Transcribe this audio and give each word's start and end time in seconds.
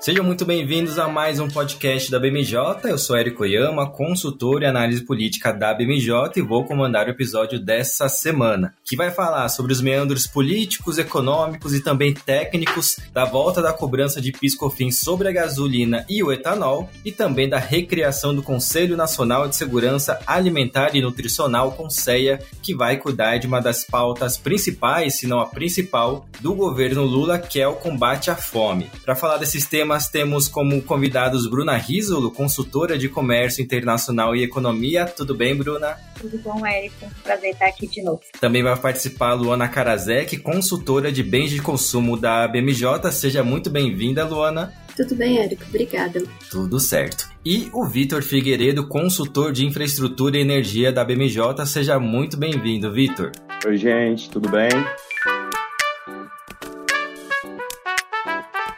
Sejam 0.00 0.24
muito 0.24 0.46
bem-vindos 0.46 0.98
a 0.98 1.06
mais 1.06 1.38
um 1.40 1.46
podcast 1.46 2.10
da 2.10 2.18
BMJ. 2.18 2.56
Eu 2.84 2.96
sou 2.96 3.14
Érico 3.14 3.42
Oyama, 3.42 3.86
consultor 3.90 4.62
e 4.62 4.64
análise 4.64 5.04
política 5.04 5.52
da 5.52 5.74
BMJ 5.74 6.32
e 6.36 6.40
vou 6.40 6.64
comandar 6.64 7.06
o 7.06 7.10
episódio 7.10 7.60
dessa 7.60 8.08
semana, 8.08 8.74
que 8.82 8.96
vai 8.96 9.10
falar 9.10 9.46
sobre 9.50 9.74
os 9.74 9.82
meandros 9.82 10.26
políticos, 10.26 10.96
econômicos 10.96 11.74
e 11.74 11.82
também 11.82 12.14
técnicos 12.14 12.98
da 13.12 13.26
volta 13.26 13.60
da 13.60 13.74
cobrança 13.74 14.22
de 14.22 14.32
piscofins 14.32 14.98
sobre 14.98 15.28
a 15.28 15.32
gasolina 15.32 16.06
e 16.08 16.22
o 16.22 16.32
etanol 16.32 16.88
e 17.04 17.12
também 17.12 17.46
da 17.46 17.58
recriação 17.58 18.34
do 18.34 18.42
Conselho 18.42 18.96
Nacional 18.96 19.48
de 19.48 19.54
Segurança 19.54 20.18
Alimentar 20.26 20.96
e 20.96 21.02
Nutricional, 21.02 21.72
CONSEA, 21.72 22.38
que 22.62 22.74
vai 22.74 22.96
cuidar 22.96 23.36
de 23.36 23.46
uma 23.46 23.60
das 23.60 23.84
pautas 23.84 24.38
principais, 24.38 25.16
se 25.16 25.26
não 25.26 25.40
a 25.40 25.46
principal, 25.46 26.26
do 26.40 26.54
governo 26.54 27.04
Lula, 27.04 27.38
que 27.38 27.60
é 27.60 27.68
o 27.68 27.74
combate 27.74 28.30
à 28.30 28.34
fome. 28.34 28.90
Para 29.04 29.14
falar 29.14 29.36
desses 29.36 29.66
temas 29.66 29.89
nós 29.90 30.08
temos 30.08 30.46
como 30.46 30.80
convidados 30.82 31.50
Bruna 31.50 31.76
Risolo, 31.76 32.30
consultora 32.30 32.96
de 32.96 33.08
comércio 33.08 33.60
internacional 33.60 34.36
e 34.36 34.44
economia. 34.44 35.04
Tudo 35.04 35.34
bem, 35.34 35.56
Bruna? 35.56 35.98
Tudo 36.20 36.38
bom, 36.38 36.64
Érico? 36.64 37.10
Prazer 37.24 37.50
estar 37.50 37.66
aqui 37.66 37.88
de 37.88 38.00
novo. 38.00 38.20
Também 38.40 38.62
vai 38.62 38.76
participar 38.76 39.30
a 39.30 39.34
Luana 39.34 39.66
Karazek, 39.66 40.36
consultora 40.36 41.10
de 41.10 41.24
bens 41.24 41.50
de 41.50 41.60
consumo 41.60 42.16
da 42.16 42.46
BMJ. 42.46 43.10
Seja 43.10 43.42
muito 43.42 43.68
bem-vinda, 43.68 44.24
Luana. 44.24 44.72
Tudo 44.96 45.16
bem, 45.16 45.38
Érico? 45.38 45.64
Obrigada. 45.68 46.22
Tudo 46.48 46.78
certo. 46.78 47.28
E 47.44 47.68
o 47.72 47.84
Vitor 47.84 48.22
Figueiredo, 48.22 48.86
consultor 48.86 49.50
de 49.50 49.66
infraestrutura 49.66 50.38
e 50.38 50.40
energia 50.40 50.92
da 50.92 51.04
BMJ. 51.04 51.66
Seja 51.66 51.98
muito 51.98 52.36
bem-vindo, 52.36 52.92
Vitor. 52.92 53.32
Oi, 53.66 53.76
gente, 53.76 54.30
tudo 54.30 54.48
bem? 54.50 54.70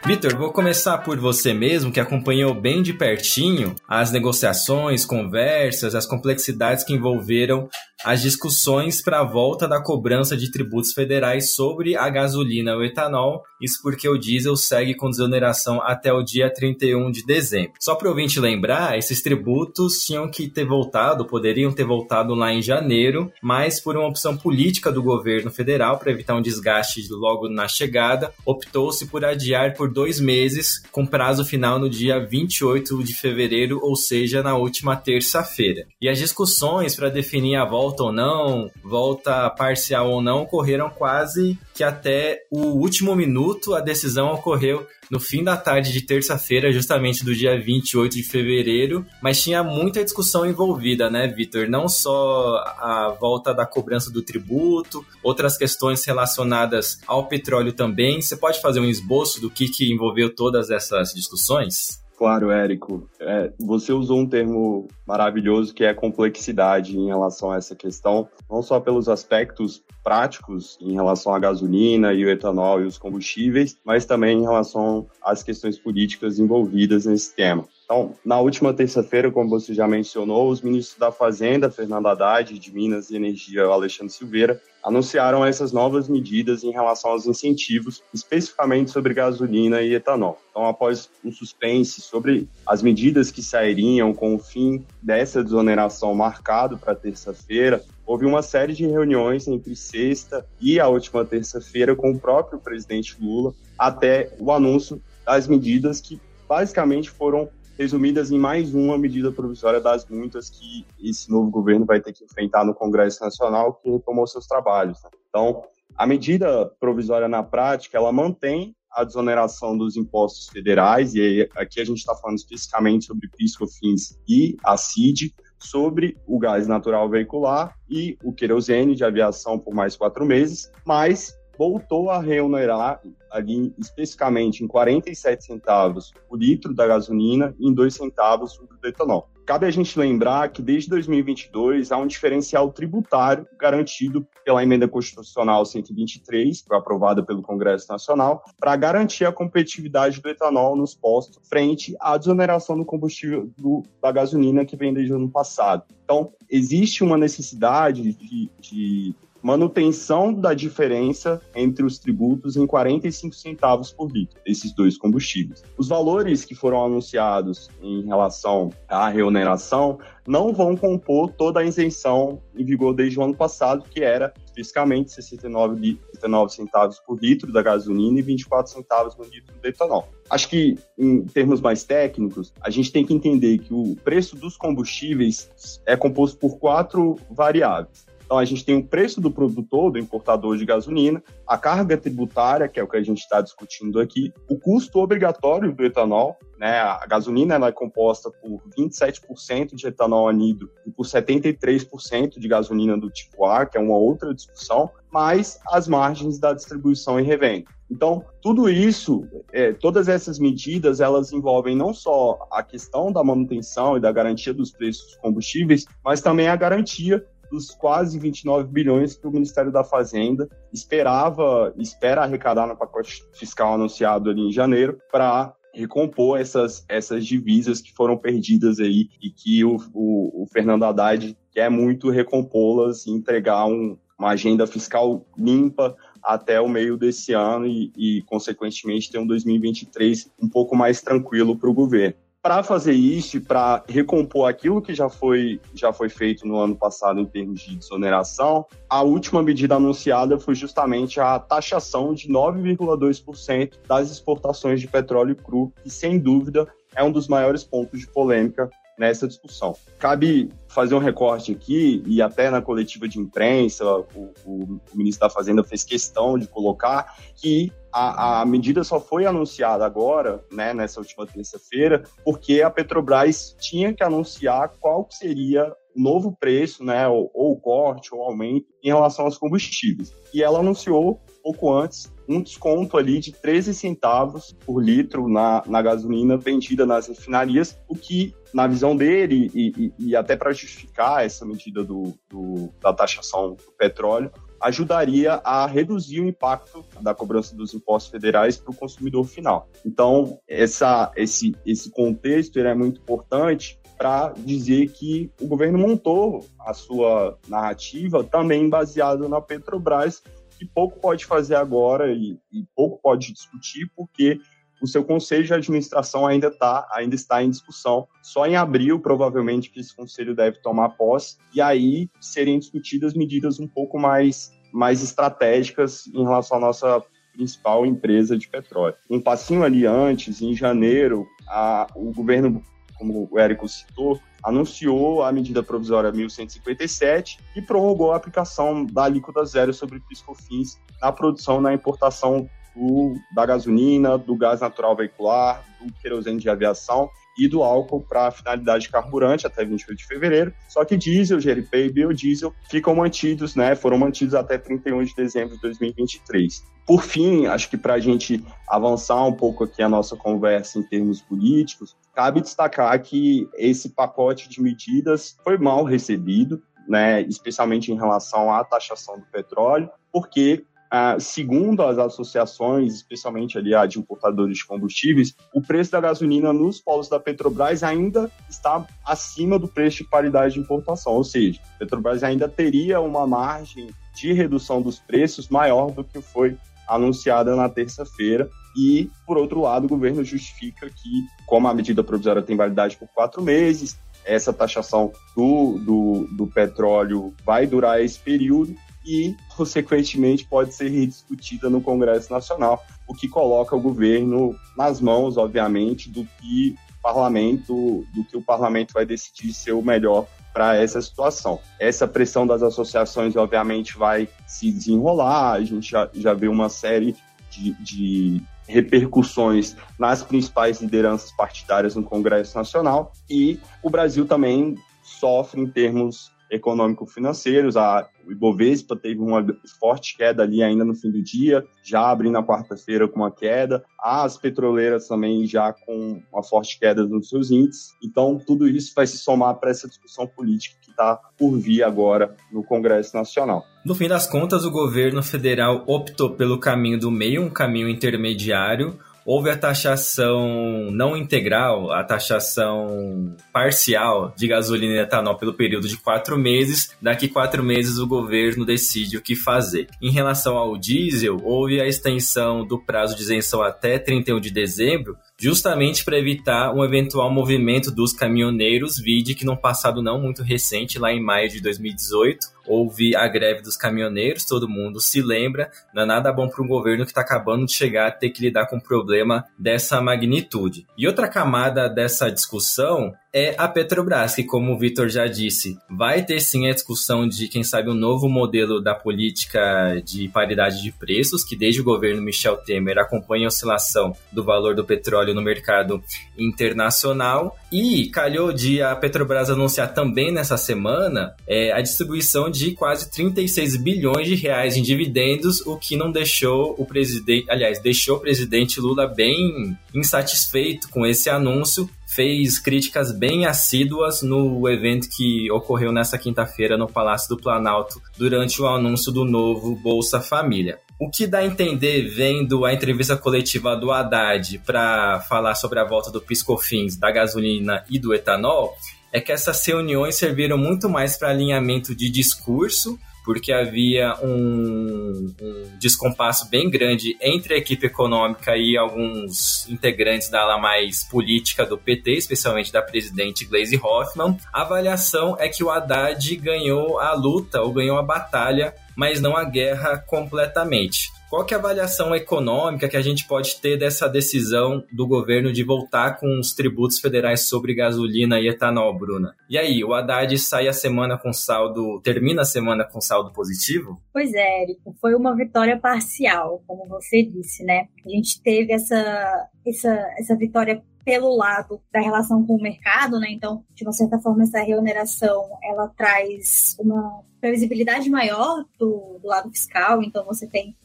Vitor, 0.05 0.37
vou 0.37 0.51
começar 0.51 0.97
por 0.97 1.17
você 1.17 1.53
mesmo, 1.53 1.89
que 1.89 1.99
acompanhou 1.99 2.53
bem 2.53 2.83
de 2.83 2.91
pertinho 2.91 3.73
as 3.87 4.11
negociações, 4.11 5.05
conversas, 5.05 5.95
as 5.95 6.05
complexidades 6.05 6.83
que 6.83 6.93
envolveram 6.93 7.69
as 8.03 8.21
discussões 8.21 9.01
para 9.01 9.21
a 9.21 9.23
volta 9.23 9.65
da 9.67 9.81
cobrança 9.81 10.35
de 10.35 10.51
tributos 10.51 10.91
federais 10.91 11.55
sobre 11.55 11.95
a 11.95 12.09
gasolina 12.09 12.71
e 12.71 12.75
o 12.75 12.83
etanol, 12.83 13.43
isso 13.61 13.79
porque 13.81 14.09
o 14.09 14.17
diesel 14.17 14.57
segue 14.57 14.93
com 14.93 15.09
desoneração 15.09 15.81
até 15.81 16.11
o 16.11 16.21
dia 16.21 16.53
31 16.53 17.09
de 17.09 17.25
dezembro. 17.25 17.73
Só 17.79 17.95
para 17.95 18.09
ouvinte 18.09 18.41
lembrar, 18.41 18.97
esses 18.97 19.21
tributos 19.21 20.03
tinham 20.05 20.29
que 20.29 20.49
ter 20.49 20.65
voltado, 20.65 21.25
poderiam 21.25 21.71
ter 21.71 21.85
voltado 21.85 22.35
lá 22.35 22.53
em 22.53 22.61
janeiro, 22.61 23.31
mas 23.41 23.79
por 23.79 23.95
uma 23.95 24.07
opção 24.07 24.35
política 24.35 24.91
do 24.91 25.01
governo 25.01 25.49
federal, 25.49 25.97
para 25.97 26.11
evitar 26.11 26.35
um 26.35 26.41
desgaste 26.41 27.07
logo 27.09 27.47
na 27.47 27.69
chegada, 27.69 28.33
optou-se 28.45 29.07
por 29.07 29.23
adiar 29.23 29.75
por 29.75 29.89
dois 29.89 30.19
meses, 30.19 30.83
com 30.91 31.05
prazo 31.05 31.45
final 31.45 31.79
no 31.79 31.89
dia 31.89 32.19
28 32.19 33.01
de 33.01 33.13
fevereiro, 33.13 33.79
ou 33.81 33.95
seja, 33.95 34.43
na 34.43 34.57
última 34.57 34.97
terça-feira. 34.97 35.85
E 36.01 36.09
as 36.09 36.17
discussões 36.17 36.95
para 36.95 37.09
definir 37.09 37.55
a 37.55 37.65
volta 37.65 37.92
volta 37.93 38.03
ou 38.03 38.11
não, 38.11 38.71
volta 38.83 39.49
parcial 39.51 40.09
ou 40.09 40.21
não, 40.21 40.41
ocorreram 40.41 40.89
quase 40.89 41.57
que 41.73 41.83
até 41.83 42.43
o 42.49 42.59
último 42.59 43.15
minuto. 43.15 43.75
A 43.75 43.79
decisão 43.79 44.33
ocorreu 44.33 44.87
no 45.11 45.19
fim 45.19 45.43
da 45.43 45.55
tarde 45.55 45.91
de 45.91 46.01
terça-feira, 46.01 46.71
justamente 46.71 47.23
do 47.23 47.35
dia 47.35 47.59
28 47.59 48.15
de 48.15 48.23
fevereiro, 48.23 49.05
mas 49.21 49.41
tinha 49.41 49.63
muita 49.63 50.03
discussão 50.03 50.45
envolvida, 50.45 51.09
né, 51.09 51.27
Vitor? 51.27 51.69
Não 51.69 51.87
só 51.87 52.63
a 52.79 53.15
volta 53.19 53.53
da 53.53 53.65
cobrança 53.65 54.09
do 54.09 54.23
tributo, 54.23 55.05
outras 55.21 55.55
questões 55.55 56.03
relacionadas 56.03 56.99
ao 57.05 57.27
petróleo 57.27 57.73
também. 57.73 58.21
Você 58.21 58.35
pode 58.35 58.59
fazer 58.59 58.79
um 58.79 58.85
esboço 58.85 59.39
do 59.39 59.51
que, 59.51 59.67
que 59.67 59.91
envolveu 59.91 60.33
todas 60.33 60.71
essas 60.71 61.13
discussões? 61.13 62.02
Claro, 62.23 62.51
Érico. 62.51 63.09
É, 63.19 63.51
você 63.59 63.91
usou 63.91 64.17
um 64.17 64.25
termo 64.25 64.87
maravilhoso 65.05 65.73
que 65.73 65.83
é 65.83 65.93
complexidade 65.93 66.97
em 66.97 67.07
relação 67.07 67.51
a 67.51 67.57
essa 67.57 67.75
questão, 67.75 68.29
não 68.49 68.61
só 68.61 68.79
pelos 68.79 69.09
aspectos 69.09 69.83
práticos 70.01 70.77
em 70.79 70.93
relação 70.93 71.35
à 71.35 71.39
gasolina 71.39 72.13
e 72.13 72.23
o 72.23 72.29
etanol 72.29 72.81
e 72.81 72.85
os 72.85 72.97
combustíveis, 72.97 73.77
mas 73.83 74.05
também 74.05 74.39
em 74.39 74.43
relação 74.43 75.05
às 75.21 75.43
questões 75.43 75.77
políticas 75.77 76.39
envolvidas 76.39 77.05
nesse 77.05 77.35
tema. 77.35 77.65
Então, 77.85 78.15
na 78.23 78.39
última 78.39 78.73
terça-feira, 78.73 79.29
como 79.29 79.49
você 79.49 79.73
já 79.73 79.87
mencionou, 79.87 80.49
os 80.49 80.61
ministros 80.61 80.97
da 80.97 81.11
Fazenda, 81.11 81.69
Fernando 81.69 82.07
Haddad, 82.07 82.57
de 82.57 82.73
Minas 82.73 83.09
e 83.09 83.15
Energia, 83.15 83.65
Alexandre 83.65 84.13
Silveira, 84.13 84.61
anunciaram 84.81 85.45
essas 85.45 85.71
novas 85.71 86.07
medidas 86.07 86.63
em 86.63 86.71
relação 86.71 87.11
aos 87.11 87.25
incentivos, 87.25 88.01
especificamente 88.13 88.91
sobre 88.91 89.13
gasolina 89.13 89.81
e 89.81 89.93
etanol. 89.93 90.37
Então, 90.49 90.65
após 90.65 91.09
um 91.23 91.31
suspense 91.31 92.01
sobre 92.01 92.47
as 92.65 92.81
medidas 92.81 93.31
que 93.31 93.41
sairiam 93.41 94.13
com 94.13 94.35
o 94.35 94.39
fim 94.39 94.85
dessa 95.01 95.43
desoneração 95.43 96.13
marcado 96.13 96.77
para 96.77 96.95
terça-feira, 96.95 97.83
houve 98.05 98.25
uma 98.25 98.41
série 98.41 98.73
de 98.73 98.85
reuniões 98.85 99.47
entre 99.47 99.75
sexta 99.75 100.45
e 100.59 100.79
a 100.79 100.87
última 100.87 101.23
terça-feira 101.23 101.95
com 101.95 102.11
o 102.11 102.19
próprio 102.19 102.59
presidente 102.59 103.15
Lula, 103.19 103.53
até 103.77 104.31
o 104.39 104.51
anúncio 104.51 105.01
das 105.25 105.47
medidas 105.47 106.01
que 106.01 106.19
basicamente 106.47 107.09
foram 107.09 107.49
resumidas 107.77 108.31
em 108.31 108.37
mais 108.37 108.73
uma 108.73 108.97
medida 108.97 109.31
provisória 109.31 109.81
das 109.81 110.07
muitas 110.07 110.49
que 110.49 110.85
esse 111.01 111.29
novo 111.31 111.49
governo 111.49 111.85
vai 111.85 111.99
ter 111.99 112.13
que 112.13 112.23
enfrentar 112.23 112.63
no 112.63 112.73
Congresso 112.73 113.23
Nacional, 113.23 113.73
que 113.75 113.89
retomou 113.89 114.27
seus 114.27 114.45
trabalhos. 114.45 115.01
Né? 115.03 115.09
Então, 115.29 115.63
a 115.95 116.05
medida 116.05 116.71
provisória 116.79 117.27
na 117.27 117.43
prática, 117.43 117.97
ela 117.97 118.11
mantém 118.11 118.75
a 118.91 119.03
desoneração 119.03 119.75
dos 119.75 119.97
impostos 119.97 120.47
federais, 120.49 121.15
e 121.15 121.49
aqui 121.55 121.81
a 121.81 121.85
gente 121.85 121.97
está 121.97 122.15
falando 122.15 122.37
especificamente 122.37 123.05
sobre 123.05 123.27
PIS, 123.27 123.57
COFINS 123.57 124.19
e 124.27 124.55
a 124.63 124.77
CID, 124.77 125.33
sobre 125.57 126.17
o 126.27 126.37
gás 126.37 126.67
natural 126.67 127.09
veicular 127.09 127.75
e 127.89 128.17
o 128.23 128.33
querosene 128.33 128.95
de 128.95 129.03
aviação 129.03 129.57
por 129.57 129.73
mais 129.73 129.95
quatro 129.95 130.25
meses, 130.25 130.69
mas 130.85 131.33
voltou 131.57 132.09
a 132.09 132.19
reonerar 132.19 133.01
ali 133.31 133.73
especificamente 133.77 134.63
em 134.63 134.67
47 134.67 135.43
centavos 135.43 136.13
o 136.29 136.35
litro 136.35 136.73
da 136.73 136.85
gasolina 136.85 137.53
e 137.59 137.67
em 137.67 137.73
2 137.73 137.93
centavos 137.93 138.59
o 138.59 138.67
do 138.67 138.87
etanol. 138.87 139.29
Cabe 139.45 139.65
a 139.65 139.71
gente 139.71 139.99
lembrar 139.99 140.49
que 140.53 140.61
desde 140.61 140.89
2022 140.89 141.91
há 141.91 141.97
um 141.97 142.07
diferencial 142.07 142.71
tributário 142.71 143.45
garantido 143.59 144.25
pela 144.45 144.63
emenda 144.63 144.87
constitucional 144.87 145.65
123, 145.65 146.61
que 146.61 146.67
foi 146.67 146.77
aprovada 146.77 147.21
pelo 147.21 147.41
Congresso 147.41 147.91
Nacional, 147.91 148.41
para 148.57 148.73
garantir 148.77 149.25
a 149.25 149.33
competitividade 149.33 150.21
do 150.21 150.29
etanol 150.29 150.77
nos 150.77 150.95
postos 150.95 151.45
frente 151.49 151.93
à 151.99 152.17
desoneração 152.17 152.77
do 152.77 152.85
combustível 152.85 153.51
do, 153.57 153.83
da 154.01 154.13
gasolina 154.13 154.63
que 154.63 154.77
vem 154.77 154.93
desde 154.93 155.11
o 155.11 155.17
ano 155.17 155.29
passado. 155.29 155.83
Então, 156.05 156.31
existe 156.49 157.03
uma 157.03 157.17
necessidade 157.17 158.13
de, 158.13 158.49
de 158.61 159.15
manutenção 159.43 160.33
da 160.33 160.53
diferença 160.53 161.41
entre 161.53 161.85
os 161.85 161.99
tributos 161.99 162.55
em 162.55 162.65
45 162.65 163.35
centavos 163.35 163.91
por 163.91 164.09
litro, 164.09 164.39
esses 164.45 164.73
dois 164.73 164.97
combustíveis. 164.97 165.61
Os 165.77 165.89
valores 165.89 166.45
que 166.45 166.55
foram 166.55 166.85
anunciados 166.85 167.69
em 167.81 168.05
relação 168.05 168.71
à 168.87 169.09
reoneração 169.09 169.99
não 170.25 170.53
vão 170.53 170.77
compor 170.77 171.29
toda 171.31 171.59
a 171.59 171.65
isenção 171.65 172.41
em 172.55 172.63
vigor 172.63 172.95
desde 172.95 173.19
o 173.19 173.23
ano 173.23 173.35
passado, 173.35 173.83
que 173.89 174.01
era 174.01 174.33
fisicamente 174.55 175.11
69, 175.11 175.99
69 176.13 176.53
centavos 176.53 176.99
por 176.99 177.19
litro 177.19 177.51
da 177.51 177.61
gasolina 177.61 178.19
e 178.19 178.21
24 178.21 178.71
centavos 178.71 179.17
no 179.17 179.25
litro 179.25 179.53
do 179.61 179.67
etanol. 179.67 180.07
Acho 180.29 180.47
que, 180.47 180.77
em 180.97 181.25
termos 181.25 181.59
mais 181.59 181.83
técnicos, 181.83 182.53
a 182.61 182.69
gente 182.69 182.91
tem 182.91 183.05
que 183.05 183.13
entender 183.13 183.57
que 183.57 183.73
o 183.73 183.95
preço 184.03 184.37
dos 184.37 184.55
combustíveis 184.55 185.81
é 185.85 185.97
composto 185.97 186.37
por 186.37 186.57
quatro 186.57 187.17
variáveis. 187.29 188.05
Então, 188.25 188.37
a 188.37 188.45
gente 188.45 188.65
tem 188.65 188.75
o 188.75 188.83
preço 188.83 189.21
do 189.21 189.29
produtor, 189.29 189.91
do 189.91 189.99
importador 189.99 190.57
de 190.57 190.65
gasolina, 190.65 191.21
a 191.47 191.57
carga 191.57 191.97
tributária, 191.97 192.67
que 192.67 192.79
é 192.79 192.83
o 192.83 192.87
que 192.87 192.97
a 192.97 193.03
gente 193.03 193.19
está 193.19 193.41
discutindo 193.41 193.99
aqui, 193.99 194.33
o 194.49 194.57
custo 194.57 194.99
obrigatório 194.99 195.73
do 195.73 195.83
etanol, 195.83 196.37
né? 196.57 196.79
A 196.79 197.05
gasolina 197.05 197.55
ela 197.55 197.67
é 197.67 197.71
composta 197.71 198.31
por 198.31 198.61
27% 198.77 199.75
de 199.75 199.87
etanol 199.87 200.29
anidro 200.29 200.69
e 200.85 200.91
por 200.91 201.05
73% 201.05 202.39
de 202.39 202.47
gasolina 202.47 202.97
do 202.97 203.09
tipo 203.09 203.45
A, 203.45 203.65
que 203.65 203.77
é 203.77 203.81
uma 203.81 203.97
outra 203.97 204.33
discussão, 204.33 204.89
mais 205.11 205.59
as 205.69 205.87
margens 205.87 206.39
da 206.39 206.53
distribuição 206.53 207.19
e 207.19 207.23
revenda. 207.23 207.65
Então, 207.91 208.25
tudo 208.41 208.69
isso, 208.69 209.27
é, 209.51 209.71
todas 209.71 210.07
essas 210.07 210.39
medidas, 210.39 210.99
elas 210.99 211.31
envolvem 211.31 211.75
não 211.75 211.93
só 211.93 212.47
a 212.51 212.63
questão 212.63 213.11
da 213.11 213.23
manutenção 213.23 213.95
e 213.95 213.99
da 213.99 214.11
garantia 214.11 214.53
dos 214.53 214.71
preços 214.71 215.05
dos 215.05 215.15
combustíveis, 215.17 215.85
mas 216.03 216.19
também 216.19 216.47
a 216.47 216.55
garantia 216.55 217.23
dos 217.53 217.69
quase 217.69 218.17
29 218.17 218.67
bilhões 218.67 219.15
que 219.15 219.27
o 219.27 219.31
Ministério 219.31 219.71
da 219.71 219.83
Fazenda 219.83 220.49
esperava, 220.73 221.71
espera 221.77 222.23
arrecadar 222.23 222.65
no 222.65 222.75
pacote 222.75 223.23
fiscal 223.31 223.75
anunciado 223.75 224.31
ali 224.31 224.41
em 224.41 224.51
janeiro 224.51 224.97
para 225.11 225.53
recompor 225.71 226.39
essas, 226.39 226.83
essas 226.89 227.23
divisas 227.23 227.79
que 227.79 227.93
foram 227.93 228.17
perdidas 228.17 228.79
aí 228.79 229.07
e 229.21 229.29
que 229.29 229.63
o, 229.63 229.77
o, 229.93 230.43
o 230.43 230.47
Fernando 230.47 230.83
Haddad 230.83 231.37
quer 231.51 231.69
muito 231.69 232.09
recompô-las 232.09 233.05
e 233.05 233.11
entregar 233.11 233.67
um, 233.67 233.99
uma 234.17 234.31
agenda 234.31 234.65
fiscal 234.65 235.23
limpa 235.37 235.95
até 236.23 236.59
o 236.59 236.67
meio 236.67 236.97
desse 236.97 237.33
ano 237.33 237.67
e, 237.67 237.91
e 237.95 238.23
consequentemente, 238.23 239.11
ter 239.11 239.19
um 239.19 239.27
2023 239.27 240.31
um 240.41 240.49
pouco 240.49 240.75
mais 240.75 241.03
tranquilo 241.03 241.55
para 241.55 241.69
o 241.69 241.73
governo 241.73 242.15
para 242.43 242.61
fazer 242.61 242.91
isso, 242.91 243.39
para 243.39 243.81
recompor 243.87 244.49
aquilo 244.49 244.81
que 244.81 244.93
já 244.93 245.07
foi, 245.07 245.61
já 245.73 245.93
foi 245.93 246.09
feito 246.09 246.45
no 246.45 246.59
ano 246.59 246.75
passado 246.75 247.21
em 247.21 247.25
termos 247.25 247.61
de 247.61 247.77
desoneração, 247.77 248.65
a 248.89 249.01
última 249.01 249.41
medida 249.41 249.75
anunciada 249.75 250.37
foi 250.37 250.53
justamente 250.53 251.21
a 251.21 251.39
taxação 251.39 252.13
de 252.13 252.27
9,2% 252.27 253.75
das 253.87 254.11
exportações 254.11 254.81
de 254.81 254.89
petróleo 254.89 255.37
cru, 255.37 255.71
que 255.81 255.89
sem 255.89 256.19
dúvida 256.19 256.67
é 256.93 257.01
um 257.01 257.13
dos 257.13 257.29
maiores 257.29 257.63
pontos 257.63 258.01
de 258.01 258.07
polêmica 258.07 258.69
nessa 258.97 259.27
discussão. 259.27 259.75
Cabe 259.99 260.49
fazer 260.67 260.95
um 260.95 260.99
recorte 260.99 261.51
aqui, 261.51 262.03
e 262.05 262.21
até 262.21 262.49
na 262.49 262.61
coletiva 262.61 263.07
de 263.07 263.19
imprensa, 263.19 263.85
o, 263.85 264.33
o 264.45 264.79
ministro 264.93 265.27
da 265.27 265.33
Fazenda 265.33 265.63
fez 265.63 265.83
questão 265.83 266.37
de 266.37 266.47
colocar 266.47 267.17
que 267.35 267.71
a, 267.91 268.41
a, 268.41 268.45
medida 268.45 268.83
só 268.83 268.99
foi 268.99 269.25
anunciada 269.25 269.85
agora, 269.85 270.43
né, 270.51 270.73
nessa 270.73 270.99
última 270.99 271.27
terça-feira, 271.27 272.03
porque 272.25 272.61
a 272.61 272.69
Petrobras 272.69 273.55
tinha 273.59 273.93
que 273.93 274.03
anunciar 274.03 274.73
qual 274.79 275.07
seria 275.11 275.71
o 275.95 276.01
novo 276.01 276.35
preço, 276.39 276.83
né, 276.83 277.07
ou, 277.07 277.29
ou 277.33 277.55
corte 277.55 278.13
ou 278.13 278.23
aumento 278.23 278.65
em 278.83 278.87
relação 278.87 279.25
aos 279.25 279.37
combustíveis. 279.37 280.11
E 280.33 280.41
ela 280.41 280.59
anunciou 280.59 281.21
pouco 281.43 281.73
antes 281.73 282.11
um 282.27 282.41
desconto 282.41 282.97
ali 282.97 283.19
de 283.19 283.33
13 283.33 283.73
centavos 283.73 284.55
por 284.65 284.81
litro 284.81 285.27
na, 285.27 285.61
na 285.67 285.81
gasolina 285.81 286.37
vendida 286.37 286.85
nas 286.85 287.07
refinarias, 287.07 287.77
o 287.87 287.95
que, 287.95 288.33
na 288.53 288.65
visão 288.65 288.95
dele, 288.95 289.51
e, 289.53 289.93
e, 289.99 290.07
e 290.09 290.15
até 290.15 290.37
para 290.37 290.53
justificar 290.53 291.25
essa 291.25 291.45
medida 291.45 291.83
do, 291.83 292.13
do, 292.29 292.73
da 292.81 292.93
taxação 292.93 293.55
do 293.55 293.71
petróleo, 293.77 294.31
ajudaria 294.61 295.33
a 295.43 295.67
reduzir 295.67 296.21
o 296.21 296.27
impacto 296.27 296.85
da 297.01 297.13
cobrança 297.13 297.53
dos 297.53 297.73
impostos 297.73 298.09
federais 298.09 298.55
para 298.55 298.71
o 298.71 298.75
consumidor 298.75 299.25
final. 299.25 299.67
Então, 299.85 300.39
essa, 300.47 301.11
esse, 301.17 301.53
esse 301.65 301.91
contexto 301.91 302.57
é 302.57 302.73
muito 302.73 303.01
importante 303.01 303.77
para 303.97 304.33
dizer 304.37 304.89
que 304.91 305.29
o 305.39 305.47
governo 305.47 305.77
montou 305.77 306.45
a 306.59 306.73
sua 306.73 307.37
narrativa 307.47 308.23
também 308.23 308.69
baseado 308.69 309.27
na 309.27 309.41
Petrobras, 309.41 310.23
que 310.57 310.65
pouco 310.65 310.99
pode 310.99 311.25
fazer 311.25 311.55
agora 311.55 312.11
e, 312.11 312.37
e 312.51 312.65
pouco 312.75 312.99
pode 313.01 313.31
discutir, 313.33 313.89
porque 313.95 314.39
o 314.81 314.87
seu 314.87 315.03
conselho 315.03 315.45
de 315.45 315.53
administração 315.53 316.27
ainda, 316.27 316.51
tá, 316.51 316.85
ainda 316.91 317.15
está 317.15 317.41
em 317.41 317.49
discussão. 317.49 318.05
Só 318.21 318.45
em 318.45 318.57
abril, 318.57 318.99
provavelmente, 318.99 319.69
que 319.69 319.79
esse 319.79 319.95
conselho 319.95 320.35
deve 320.35 320.57
tomar 320.59 320.89
posse, 320.89 321.37
e 321.53 321.61
aí 321.61 322.09
serem 322.19 322.59
discutidas 322.59 323.13
medidas 323.13 323.59
um 323.61 323.67
pouco 323.67 323.97
mais, 323.97 324.51
mais 324.73 325.01
estratégicas 325.01 326.05
em 326.07 326.23
relação 326.23 326.57
à 326.57 326.59
nossa 326.59 327.01
principal 327.31 327.85
empresa 327.85 328.37
de 328.37 328.47
petróleo. 328.47 328.95
Um 329.09 329.21
passinho 329.21 329.63
ali 329.63 329.85
antes, 329.85 330.41
em 330.41 330.53
janeiro, 330.53 331.25
a, 331.47 331.87
o 331.95 332.11
governo, 332.11 332.61
como 332.97 333.27
o 333.31 333.39
Érico 333.39 333.67
citou, 333.67 334.19
anunciou 334.43 335.23
a 335.23 335.31
medida 335.31 335.63
provisória 335.63 336.11
1157 336.11 337.39
e 337.55 337.61
prorrogou 337.61 338.11
a 338.11 338.17
aplicação 338.17 338.85
da 338.85 339.05
alíquota 339.05 339.45
zero 339.45 339.73
sobre 339.73 339.99
piscofins 340.01 340.77
na 341.01 341.11
produção 341.11 341.59
e 341.59 341.63
na 341.63 341.73
importação 341.73 342.49
do, 342.75 343.15
da 343.33 343.45
gasolina, 343.45 344.17
do 344.17 344.35
gás 344.35 344.61
natural 344.61 344.95
veicular, 344.95 345.63
do 345.81 345.91
querosene 346.01 346.39
de 346.39 346.49
aviação 346.49 347.09
e 347.37 347.47
do 347.47 347.63
álcool 347.63 348.01
para 348.01 348.31
finalidade 348.31 348.83
de 348.83 348.89
carburante 348.91 349.47
até 349.47 349.65
28 349.65 349.97
de 349.97 350.05
fevereiro. 350.05 350.53
Só 350.67 350.85
que 350.85 350.95
diesel, 350.95 351.39
GLP 351.39 351.85
e 351.85 351.91
biodiesel 351.91 352.53
ficam 352.69 352.95
mantidos, 352.95 353.55
né? 353.55 353.75
Foram 353.75 353.97
mantidos 353.97 354.35
até 354.35 354.57
31 354.57 355.03
de 355.03 355.15
dezembro 355.15 355.55
de 355.55 355.61
2023. 355.61 356.63
Por 356.85 357.01
fim, 357.01 357.45
acho 357.47 357.69
que 357.69 357.77
para 357.77 357.95
a 357.95 357.99
gente 357.99 358.43
avançar 358.67 359.23
um 359.25 359.33
pouco 359.33 359.63
aqui 359.63 359.81
a 359.81 359.89
nossa 359.89 360.15
conversa 360.15 360.77
em 360.77 360.83
termos 360.83 361.21
políticos, 361.21 361.95
cabe 362.13 362.41
destacar 362.41 363.01
que 363.01 363.47
esse 363.55 363.89
pacote 363.89 364.49
de 364.49 364.61
medidas 364.61 365.37
foi 365.43 365.57
mal 365.57 365.83
recebido, 365.85 366.61
né, 366.87 367.21
especialmente 367.21 367.91
em 367.91 367.95
relação 367.95 368.53
à 368.53 368.63
taxação 368.63 369.17
do 369.17 369.25
petróleo, 369.27 369.89
porque 370.11 370.65
ah, 370.95 371.19
segundo 371.19 371.81
as 371.81 371.97
associações, 371.97 372.93
especialmente 372.93 373.57
ali 373.57 373.73
a 373.73 373.83
de 373.83 373.97
importadores 373.97 374.59
de 374.59 374.63
combustíveis, 374.63 375.35
o 375.51 375.59
preço 375.59 375.91
da 375.91 375.99
gasolina 375.99 376.53
nos 376.53 376.79
polos 376.79 377.09
da 377.09 377.19
Petrobras 377.19 377.81
ainda 377.81 378.29
está 378.47 378.85
acima 379.03 379.57
do 379.57 379.67
preço 379.67 380.03
de 380.03 380.03
paridade 380.03 380.53
de 380.53 380.59
importação, 380.59 381.13
ou 381.13 381.23
seja, 381.23 381.59
a 381.63 381.79
Petrobras 381.79 382.23
ainda 382.23 382.47
teria 382.47 383.01
uma 383.01 383.25
margem 383.25 383.89
de 384.15 384.33
redução 384.33 384.83
dos 384.83 384.99
preços 384.99 385.49
maior 385.49 385.89
do 385.89 386.03
que 386.03 386.21
foi 386.21 386.55
anunciada 386.87 387.55
na 387.55 387.67
terça-feira. 387.67 388.47
E, 388.77 389.09
por 389.25 389.35
outro 389.35 389.61
lado, 389.61 389.85
o 389.85 389.89
governo 389.89 390.23
justifica 390.23 390.87
que, 390.91 391.27
como 391.47 391.67
a 391.67 391.73
medida 391.73 392.03
provisória 392.03 392.43
tem 392.43 392.55
validade 392.55 392.97
por 392.97 393.07
quatro 393.07 393.41
meses, 393.41 393.97
essa 394.23 394.53
taxação 394.53 395.11
do, 395.35 395.79
do, 395.79 396.27
do 396.37 396.45
petróleo 396.45 397.33
vai 397.43 397.65
durar 397.65 397.99
esse 397.99 398.19
período 398.19 398.75
e, 399.05 399.35
consequentemente, 399.55 400.45
pode 400.45 400.73
ser 400.73 400.89
rediscutida 400.89 401.69
no 401.69 401.81
Congresso 401.81 402.31
Nacional, 402.31 402.83
o 403.07 403.13
que 403.13 403.27
coloca 403.27 403.75
o 403.75 403.81
governo 403.81 404.55
nas 404.77 405.01
mãos, 405.01 405.37
obviamente, 405.37 406.09
do 406.09 406.25
que 406.39 406.75
o 406.99 407.01
parlamento, 407.01 408.05
do 408.13 408.23
que 408.23 408.37
o 408.37 408.41
parlamento 408.41 408.93
vai 408.93 409.05
decidir 409.05 409.53
ser 409.53 409.73
o 409.73 409.81
melhor 409.81 410.25
para 410.53 410.75
essa 410.75 411.01
situação. 411.01 411.59
Essa 411.79 412.07
pressão 412.07 412.45
das 412.45 412.61
associações, 412.61 413.35
obviamente, 413.35 413.97
vai 413.97 414.29
se 414.47 414.71
desenrolar, 414.71 415.53
a 415.53 415.63
gente 415.63 415.91
já, 415.91 416.09
já 416.13 416.33
vê 416.33 416.47
uma 416.47 416.69
série 416.69 417.15
de, 417.49 417.73
de 417.83 418.41
repercussões 418.67 419.75
nas 419.99 420.23
principais 420.23 420.79
lideranças 420.79 421.31
partidárias 421.31 421.95
no 421.95 422.03
Congresso 422.03 422.57
Nacional 422.57 423.11
e 423.29 423.59
o 423.81 423.89
Brasil 423.89 424.25
também 424.25 424.75
sofre 425.03 425.59
em 425.61 425.67
termos 425.67 426.31
econômico-financeiros. 426.49 427.75
A, 427.77 428.07
o 428.25 428.31
Ibovespa 428.31 428.95
teve 428.95 429.19
uma 429.19 429.45
forte 429.79 430.15
queda 430.17 430.43
ali 430.43 430.63
ainda 430.63 430.85
no 430.85 430.95
fim 430.95 431.11
do 431.11 431.21
dia, 431.21 431.63
já 431.83 432.09
abrindo 432.09 432.33
na 432.33 432.43
quarta-feira 432.43 433.07
com 433.07 433.17
uma 433.17 433.31
queda. 433.31 433.83
As 433.99 434.37
petroleiras 434.37 435.07
também 435.07 435.45
já 435.45 435.73
com 435.73 436.21
uma 436.31 436.43
forte 436.43 436.79
queda 436.79 437.05
nos 437.05 437.29
seus 437.29 437.51
índices. 437.51 437.93
Então, 438.03 438.39
tudo 438.45 438.67
isso 438.67 438.93
vai 438.95 439.07
se 439.07 439.17
somar 439.17 439.55
para 439.55 439.71
essa 439.71 439.87
discussão 439.87 440.27
política 440.27 440.77
que 440.81 440.91
está 440.91 441.19
por 441.37 441.57
vir 441.57 441.83
agora 441.83 442.35
no 442.51 442.63
Congresso 442.63 443.15
Nacional. 443.15 443.63
No 443.85 443.95
fim 443.95 444.07
das 444.07 444.27
contas, 444.27 444.63
o 444.63 444.71
governo 444.71 445.21
federal 445.21 445.83
optou 445.87 446.31
pelo 446.35 446.59
caminho 446.59 446.99
do 446.99 447.11
meio, 447.11 447.41
um 447.41 447.49
caminho 447.49 447.89
intermediário, 447.89 448.97
houve 449.25 449.49
a 449.49 449.57
taxação 449.57 450.91
não 450.91 451.15
integral, 451.15 451.91
a 451.91 452.03
taxação 452.03 453.35
parcial 453.51 454.33
de 454.37 454.47
gasolina 454.47 454.93
e 454.93 454.99
etanol 454.99 455.37
pelo 455.37 455.53
período 455.53 455.87
de 455.87 455.97
quatro 455.97 456.37
meses. 456.37 456.95
Daqui 457.01 457.27
quatro 457.27 457.63
meses 457.63 457.97
o 457.97 458.07
governo 458.07 458.65
decide 458.65 459.17
o 459.17 459.21
que 459.21 459.35
fazer. 459.35 459.87
Em 460.01 460.11
relação 460.11 460.57
ao 460.57 460.77
diesel, 460.77 461.37
houve 461.43 461.79
a 461.79 461.87
extensão 461.87 462.65
do 462.65 462.79
prazo 462.79 463.15
de 463.15 463.21
isenção 463.21 463.61
até 463.61 463.97
31 463.97 464.39
de 464.39 464.51
dezembro, 464.51 465.17
justamente 465.37 466.03
para 466.03 466.17
evitar 466.17 466.73
um 466.73 466.83
eventual 466.83 467.31
movimento 467.31 467.91
dos 467.91 468.13
caminhoneiros, 468.13 468.97
vide 468.97 469.35
que 469.35 469.45
num 469.45 469.55
passado 469.55 470.01
não 470.01 470.21
muito 470.21 470.43
recente, 470.43 470.99
lá 470.99 471.11
em 471.11 471.23
maio 471.23 471.49
de 471.49 471.61
2018, 471.61 472.47
houve 472.67 473.15
a 473.15 473.27
greve 473.27 473.61
dos 473.61 473.77
caminhoneiros, 473.77 474.45
todo 474.45 474.69
mundo 474.69 474.99
se 474.99 475.21
lembra, 475.21 475.71
não 475.93 476.03
é 476.03 476.05
nada 476.05 476.31
bom 476.31 476.47
para 476.47 476.63
um 476.63 476.67
governo 476.67 477.05
que 477.05 477.11
está 477.11 477.21
acabando 477.21 477.65
de 477.65 477.73
chegar 477.73 478.07
a 478.07 478.11
ter 478.11 478.29
que 478.29 478.41
lidar 478.41 478.67
com 478.67 478.77
um 478.77 478.81
problema 478.81 479.45
dessa 479.57 480.01
magnitude. 480.01 480.85
E 480.97 481.07
outra 481.07 481.27
camada 481.27 481.89
dessa 481.89 482.29
discussão 482.29 483.13
é 483.33 483.55
a 483.57 483.67
Petrobras, 483.67 484.35
que, 484.35 484.43
como 484.43 484.73
o 484.73 484.77
Vitor 484.77 485.09
já 485.09 485.25
disse, 485.25 485.75
vai 485.89 486.23
ter 486.23 486.39
sim 486.39 486.69
a 486.69 486.73
discussão 486.73 487.27
de, 487.27 487.47
quem 487.47 487.63
sabe, 487.63 487.89
um 487.89 487.95
novo 487.95 488.29
modelo 488.29 488.79
da 488.79 488.93
política 488.93 489.99
de 490.05 490.29
paridade 490.29 490.83
de 490.83 490.91
preços, 490.91 491.43
que 491.43 491.55
desde 491.55 491.81
o 491.81 491.83
governo 491.83 492.21
Michel 492.21 492.57
Temer 492.57 492.99
acompanha 492.99 493.47
a 493.47 493.49
oscilação 493.49 494.15
do 494.31 494.43
valor 494.43 494.75
do 494.75 494.85
petróleo 494.85 495.33
no 495.33 495.41
mercado 495.41 496.03
internacional. 496.37 497.57
E 497.71 498.07
calhou 498.09 498.53
de 498.53 498.83
a 498.83 498.95
Petrobras 498.95 499.49
anunciar 499.49 499.91
também 499.95 500.31
nessa 500.31 500.55
semana 500.55 501.35
é, 501.47 501.71
a 501.71 501.81
distribuição 501.81 502.51
de 502.53 502.71
quase 502.71 503.09
36 503.09 503.77
bilhões 503.77 504.27
de 504.27 504.35
reais 504.35 504.77
em 504.77 504.81
dividendos, 504.81 505.61
o 505.65 505.75
que 505.75 505.97
não 505.97 506.11
deixou 506.11 506.75
o 506.77 506.85
presidente, 506.85 507.49
aliás, 507.49 507.81
deixou 507.81 508.17
o 508.17 508.19
presidente 508.19 508.79
Lula 508.79 509.07
bem 509.07 509.75
insatisfeito 509.93 510.89
com 510.89 511.05
esse 511.05 511.29
anúncio 511.29 511.89
fez 512.15 512.59
críticas 512.59 513.11
bem 513.11 513.45
assíduas 513.45 514.21
no 514.21 514.69
evento 514.69 515.07
que 515.09 515.51
ocorreu 515.51 515.91
nessa 515.91 516.17
quinta-feira 516.17 516.77
no 516.77 516.87
Palácio 516.87 517.29
do 517.29 517.41
Planalto 517.41 517.99
durante 518.17 518.61
o 518.61 518.67
anúncio 518.67 519.11
do 519.11 519.25
novo 519.25 519.75
Bolsa 519.75 520.21
Família. 520.21 520.79
O 520.99 521.09
que 521.09 521.25
dá 521.25 521.39
a 521.39 521.45
entender 521.45 522.07
vendo 522.09 522.65
a 522.65 522.73
entrevista 522.73 523.17
coletiva 523.17 523.75
do 523.75 523.91
Haddad 523.91 524.59
para 524.59 525.21
falar 525.21 525.55
sobre 525.55 525.79
a 525.79 525.83
volta 525.83 526.11
do 526.11 526.21
piscofins, 526.21 526.95
da 526.95 527.11
gasolina 527.11 527.83
e 527.89 527.97
do 527.97 528.13
etanol 528.13 528.77
é 529.13 529.21
que 529.21 529.31
essas 529.31 529.63
reuniões 529.65 530.15
serviram 530.15 530.57
muito 530.57 530.89
mais 530.89 531.15
para 531.15 531.29
alinhamento 531.29 531.95
de 531.95 532.09
discurso 532.09 532.99
porque 533.23 533.53
havia 533.53 534.15
um, 534.21 535.33
um, 535.41 535.77
descompasso 535.79 536.49
bem 536.49 536.69
grande 536.69 537.15
entre 537.21 537.53
a 537.53 537.57
equipe 537.57 537.85
econômica 537.85 538.55
e 538.57 538.77
alguns 538.77 539.67
integrantes 539.69 540.29
da 540.29 540.41
ala 540.41 540.57
mais 540.57 541.03
política 541.03 541.65
do 541.65 541.77
PT, 541.77 542.17
especialmente 542.17 542.71
da 542.71 542.81
presidente 542.81 543.45
Gleisi 543.45 543.79
Hoffmann. 543.81 544.37
A 544.51 544.61
avaliação 544.61 545.37
é 545.39 545.47
que 545.47 545.63
o 545.63 545.71
Haddad 545.71 546.35
ganhou 546.35 546.99
a 546.99 547.13
luta 547.13 547.61
ou 547.61 547.71
ganhou 547.71 547.97
a 547.97 548.03
batalha, 548.03 548.75
mas 548.95 549.21
não 549.21 549.37
a 549.37 549.45
guerra 549.45 549.97
completamente. 549.97 551.09
Qual 551.33 551.43
que 551.43 551.55
é 551.55 551.57
a 551.57 551.59
avaliação 551.59 552.15
econômica 552.15 552.87
que 552.87 552.95
a 552.95 553.01
gente 553.01 553.27
pode 553.27 553.59
ter 553.59 553.75
dessa 553.75 554.07
decisão 554.07 554.83
do 554.91 555.07
governo 555.07 555.51
de 555.51 555.63
voltar 555.63 556.19
com 556.19 556.39
os 556.39 556.53
tributos 556.53 556.99
federais 556.99 557.49
sobre 557.49 557.73
gasolina 557.73 558.39
e 558.39 558.47
etanol, 558.47 558.95
Bruna? 558.95 559.35
E 559.49 559.57
aí, 559.57 559.83
o 559.83 559.95
Haddad 559.95 560.37
sai 560.37 560.67
a 560.67 560.73
semana 560.73 561.17
com 561.17 561.33
saldo, 561.33 561.99
termina 562.03 562.43
a 562.43 562.45
semana 562.45 562.83
com 562.85 563.01
saldo 563.01 563.33
positivo? 563.33 563.99
Pois 564.13 564.31
é, 564.31 564.61
Érico, 564.61 564.95
foi 565.01 565.15
uma 565.15 565.35
vitória 565.35 565.75
parcial, 565.75 566.61
como 566.67 566.87
você 566.87 567.23
disse, 567.23 567.63
né? 567.63 567.87
A 568.05 568.09
gente 568.09 568.39
teve 568.39 568.71
essa, 568.71 569.49
essa, 569.65 569.89
essa 570.19 570.35
vitória 570.35 570.83
pelo 571.03 571.35
lado 571.35 571.81
da 571.91 571.99
relação 571.99 572.45
com 572.45 572.57
o 572.57 572.61
mercado, 572.61 573.19
né? 573.19 573.31
Então, 573.31 573.63
de 573.73 573.83
uma 573.83 573.91
certa 573.91 574.19
forma, 574.19 574.43
essa 574.43 574.61
reoneração 574.61 575.49
ela 575.63 575.87
traz 575.97 576.75
uma 576.79 577.23
previsibilidade 577.41 578.07
maior 578.07 578.63
do, 578.77 579.17
do 579.19 579.27
lado 579.27 579.49
fiscal. 579.49 580.03
Então, 580.03 580.23
você 580.25 580.45
tem 580.47 580.75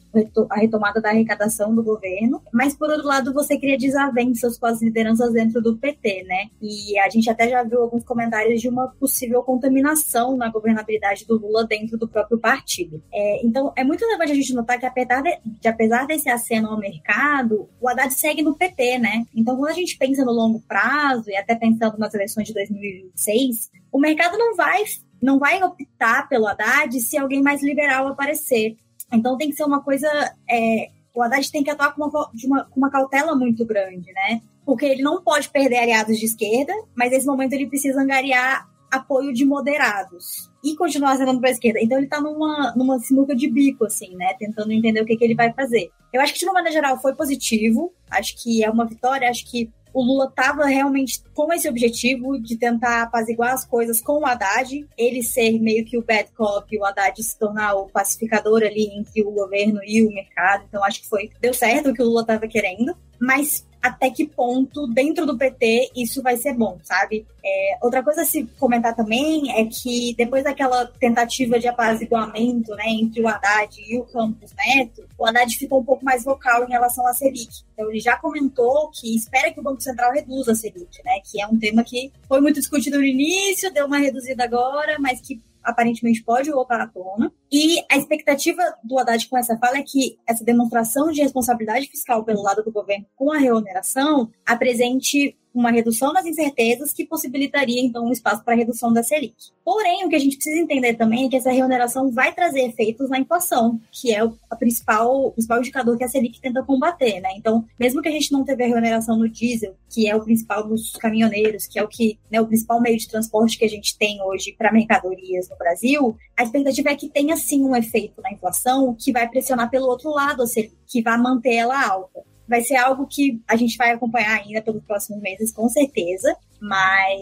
a 0.50 0.58
retomada 0.58 1.00
da 1.00 1.10
arrecadação 1.10 1.74
do 1.74 1.82
governo, 1.82 2.42
mas 2.52 2.74
por 2.74 2.88
outro 2.90 3.06
lado 3.06 3.32
você 3.32 3.58
cria 3.58 3.76
desavenças 3.76 4.58
com 4.58 4.66
as 4.66 4.80
lideranças 4.80 5.32
dentro 5.32 5.60
do 5.60 5.76
PT, 5.76 6.24
né? 6.24 6.48
E 6.60 6.98
a 6.98 7.08
gente 7.08 7.28
até 7.28 7.48
já 7.48 7.62
viu 7.62 7.82
alguns 7.82 8.04
comentários 8.04 8.60
de 8.60 8.68
uma 8.68 8.88
possível 8.88 9.42
contaminação 9.42 10.36
na 10.36 10.50
governabilidade 10.50 11.26
do 11.26 11.38
Lula 11.38 11.66
dentro 11.66 11.98
do 11.98 12.08
próprio 12.08 12.38
partido. 12.38 13.02
É, 13.12 13.44
então 13.44 13.72
é 13.76 13.84
muito 13.84 14.00
relevante 14.00 14.32
a 14.32 14.34
gente 14.34 14.54
notar 14.54 14.78
que 14.78 14.86
apesar, 14.86 15.22
de, 15.22 15.38
de, 15.44 15.68
apesar 15.68 16.06
desse 16.06 16.28
aceno 16.28 16.68
ao 16.68 16.78
mercado, 16.78 17.68
o 17.80 17.88
Haddad 17.88 18.12
segue 18.12 18.42
no 18.42 18.56
PT, 18.56 18.98
né? 18.98 19.26
Então 19.34 19.56
quando 19.56 19.70
a 19.70 19.74
gente 19.74 19.96
pensa 19.98 20.24
no 20.24 20.32
longo 20.32 20.60
prazo 20.66 21.30
e 21.30 21.36
até 21.36 21.54
pensando 21.54 21.98
nas 21.98 22.14
eleições 22.14 22.46
de 22.46 22.54
2026, 22.54 23.70
o 23.92 23.98
mercado 23.98 24.38
não 24.38 24.54
vai 24.54 24.84
não 25.20 25.38
vai 25.38 25.62
optar 25.62 26.28
pelo 26.28 26.46
Haddad 26.46 27.00
se 27.00 27.18
alguém 27.18 27.42
mais 27.42 27.62
liberal 27.62 28.06
aparecer. 28.06 28.76
Então 29.12 29.36
tem 29.36 29.50
que 29.50 29.56
ser 29.56 29.64
uma 29.64 29.82
coisa. 29.82 30.08
É, 30.48 30.90
o 31.14 31.22
Haddad 31.22 31.50
tem 31.50 31.64
que 31.64 31.70
atuar 31.70 31.94
com 31.94 32.04
uma, 32.04 32.30
uma, 32.44 32.64
com 32.64 32.80
uma 32.80 32.90
cautela 32.90 33.34
muito 33.34 33.64
grande, 33.64 34.12
né? 34.12 34.40
Porque 34.64 34.84
ele 34.84 35.02
não 35.02 35.22
pode 35.22 35.48
perder 35.48 35.78
aliados 35.78 36.18
de 36.18 36.26
esquerda, 36.26 36.72
mas 36.94 37.10
nesse 37.10 37.26
momento 37.26 37.52
ele 37.52 37.66
precisa 37.66 38.00
angariar 38.00 38.68
apoio 38.90 39.32
de 39.32 39.44
moderados 39.44 40.50
e 40.64 40.74
continuar 40.74 41.16
sendo 41.16 41.38
para 41.40 41.50
a 41.50 41.52
esquerda. 41.52 41.80
Então 41.80 41.96
ele 41.98 42.06
está 42.06 42.20
numa, 42.20 42.72
numa 42.76 42.98
sinuca 42.98 43.34
de 43.34 43.50
bico, 43.50 43.84
assim, 43.84 44.14
né? 44.16 44.34
Tentando 44.38 44.72
entender 44.72 45.00
o 45.00 45.04
que, 45.04 45.16
que 45.16 45.24
ele 45.24 45.34
vai 45.34 45.52
fazer. 45.52 45.90
Eu 46.12 46.20
acho 46.20 46.32
que, 46.32 46.38
de 46.38 46.46
uma 46.46 46.54
maneira 46.54 46.74
geral, 46.74 47.00
foi 47.00 47.14
positivo. 47.14 47.92
Acho 48.10 48.34
que 48.42 48.64
é 48.64 48.70
uma 48.70 48.86
vitória. 48.86 49.28
Acho 49.28 49.48
que 49.50 49.70
o 49.92 50.02
Lula 50.02 50.26
estava 50.26 50.64
realmente 50.66 51.22
com 51.38 51.52
esse 51.52 51.68
objetivo 51.68 52.36
de 52.40 52.56
tentar 52.56 53.02
apaziguar 53.02 53.52
as 53.52 53.64
coisas 53.64 54.00
com 54.02 54.22
o 54.22 54.26
Haddad, 54.26 54.84
ele 54.98 55.22
ser 55.22 55.56
meio 55.60 55.84
que 55.84 55.96
o 55.96 56.02
bad 56.02 56.28
cop, 56.36 56.76
o 56.76 56.84
Haddad 56.84 57.22
se 57.22 57.38
tornar 57.38 57.76
o 57.76 57.88
pacificador 57.88 58.64
ali 58.64 58.88
entre 58.92 59.22
o 59.22 59.30
governo 59.30 59.78
e 59.86 60.04
o 60.04 60.12
mercado. 60.12 60.64
Então 60.68 60.82
acho 60.82 61.00
que 61.00 61.08
foi 61.08 61.30
deu 61.40 61.54
certo 61.54 61.90
o 61.90 61.94
que 61.94 62.02
o 62.02 62.06
Lula 62.06 62.22
estava 62.22 62.48
querendo, 62.48 62.92
mas 63.20 63.64
até 63.80 64.10
que 64.10 64.26
ponto, 64.26 64.86
dentro 64.88 65.24
do 65.24 65.38
PT, 65.38 65.92
isso 65.94 66.22
vai 66.22 66.36
ser 66.36 66.52
bom, 66.52 66.78
sabe? 66.82 67.24
É, 67.44 67.78
outra 67.80 68.02
coisa 68.02 68.22
a 68.22 68.24
se 68.24 68.44
comentar 68.58 68.94
também 68.94 69.52
é 69.52 69.64
que 69.66 70.14
depois 70.16 70.44
daquela 70.44 70.86
tentativa 70.86 71.58
de 71.58 71.68
apaziguamento 71.68 72.74
né, 72.74 72.84
entre 72.88 73.22
o 73.22 73.28
Haddad 73.28 73.80
e 73.80 73.98
o 73.98 74.04
Campos 74.04 74.52
Neto, 74.54 75.04
o 75.16 75.26
Haddad 75.26 75.56
ficou 75.56 75.80
um 75.80 75.84
pouco 75.84 76.04
mais 76.04 76.24
vocal 76.24 76.64
em 76.64 76.70
relação 76.70 77.06
à 77.06 77.14
Selic. 77.14 77.62
Então 77.72 77.88
ele 77.88 78.00
já 78.00 78.16
comentou 78.16 78.90
que 78.90 79.14
espera 79.14 79.52
que 79.52 79.60
o 79.60 79.62
Banco 79.62 79.80
Central 79.80 80.12
reduza 80.12 80.52
a 80.52 80.54
Selic, 80.54 81.02
né? 81.04 81.20
Que 81.30 81.40
é 81.40 81.46
um 81.46 81.58
tema 81.58 81.84
que 81.84 82.12
foi 82.26 82.40
muito 82.40 82.58
discutido 82.58 82.98
no 82.98 83.04
início, 83.04 83.72
deu 83.72 83.86
uma 83.86 83.98
reduzida 83.98 84.44
agora, 84.44 84.96
mas 84.98 85.20
que 85.20 85.40
aparentemente 85.62 86.22
pode 86.22 86.50
voltar 86.50 86.80
à 86.80 86.86
tona. 86.86 87.32
E 87.50 87.82
a 87.90 87.96
expectativa 87.96 88.62
do 88.84 88.98
Haddad 88.98 89.26
com 89.28 89.36
essa 89.36 89.56
fala 89.58 89.78
é 89.78 89.82
que 89.82 90.18
essa 90.26 90.44
demonstração 90.44 91.10
de 91.10 91.22
responsabilidade 91.22 91.88
fiscal 91.88 92.24
pelo 92.24 92.42
lado 92.42 92.62
do 92.62 92.72
governo 92.72 93.06
com 93.16 93.32
a 93.32 93.38
reoneração 93.38 94.30
apresente 94.46 95.36
uma 95.58 95.70
redução 95.70 96.12
das 96.12 96.24
incertezas 96.24 96.92
que 96.92 97.04
possibilitaria, 97.06 97.80
então, 97.80 98.04
um 98.04 98.12
espaço 98.12 98.44
para 98.44 98.54
redução 98.54 98.92
da 98.92 99.02
Selic. 99.02 99.34
Porém, 99.64 100.04
o 100.04 100.08
que 100.08 100.16
a 100.16 100.18
gente 100.18 100.36
precisa 100.36 100.60
entender 100.60 100.94
também 100.94 101.26
é 101.26 101.28
que 101.28 101.36
essa 101.36 101.50
reoneração 101.50 102.10
vai 102.10 102.32
trazer 102.32 102.60
efeitos 102.60 103.10
na 103.10 103.18
inflação, 103.18 103.80
que 103.90 104.14
é 104.14 104.22
o, 104.22 104.32
principal, 104.58 105.26
o 105.26 105.32
principal 105.32 105.58
indicador 105.58 105.98
que 105.98 106.04
a 106.04 106.08
Selic 106.08 106.40
tenta 106.40 106.62
combater, 106.62 107.20
né? 107.20 107.30
Então, 107.36 107.64
mesmo 107.78 108.00
que 108.00 108.08
a 108.08 108.12
gente 108.12 108.32
não 108.32 108.44
teve 108.44 108.64
a 108.64 108.66
reoneração 108.66 109.18
no 109.18 109.28
diesel, 109.28 109.74
que 109.90 110.08
é 110.08 110.14
o 110.14 110.24
principal 110.24 110.66
dos 110.66 110.92
caminhoneiros, 110.92 111.66
que 111.66 111.78
é 111.78 111.82
o 111.82 111.88
que, 111.88 112.18
né, 112.30 112.40
o 112.40 112.46
principal 112.46 112.80
meio 112.80 112.96
de 112.96 113.08
transporte 113.08 113.58
que 113.58 113.64
a 113.64 113.68
gente 113.68 113.98
tem 113.98 114.22
hoje 114.22 114.54
para 114.56 114.72
mercadorias 114.72 115.48
no 115.50 115.56
Brasil, 115.56 116.16
a 116.36 116.44
expectativa 116.44 116.90
é 116.90 116.94
que 116.94 117.08
tenha 117.08 117.36
sim 117.38 117.64
um 117.64 117.74
efeito 117.74 118.20
na 118.20 118.32
inflação 118.32 118.94
que 118.98 119.12
vai 119.12 119.28
pressionar 119.28 119.70
pelo 119.70 119.86
outro 119.86 120.10
lado 120.10 120.42
a 120.42 120.46
Selic, 120.46 120.74
que 120.86 121.02
vai 121.02 121.16
manter 121.16 121.54
ela 121.54 121.82
alta 121.88 122.20
vai 122.48 122.62
ser 122.62 122.76
algo 122.76 123.06
que 123.06 123.40
a 123.46 123.54
gente 123.54 123.76
vai 123.76 123.90
acompanhar 123.90 124.40
ainda 124.40 124.62
pelos 124.62 124.82
próximos 124.82 125.20
meses, 125.20 125.52
com 125.52 125.68
certeza, 125.68 126.34
mas 126.60 127.20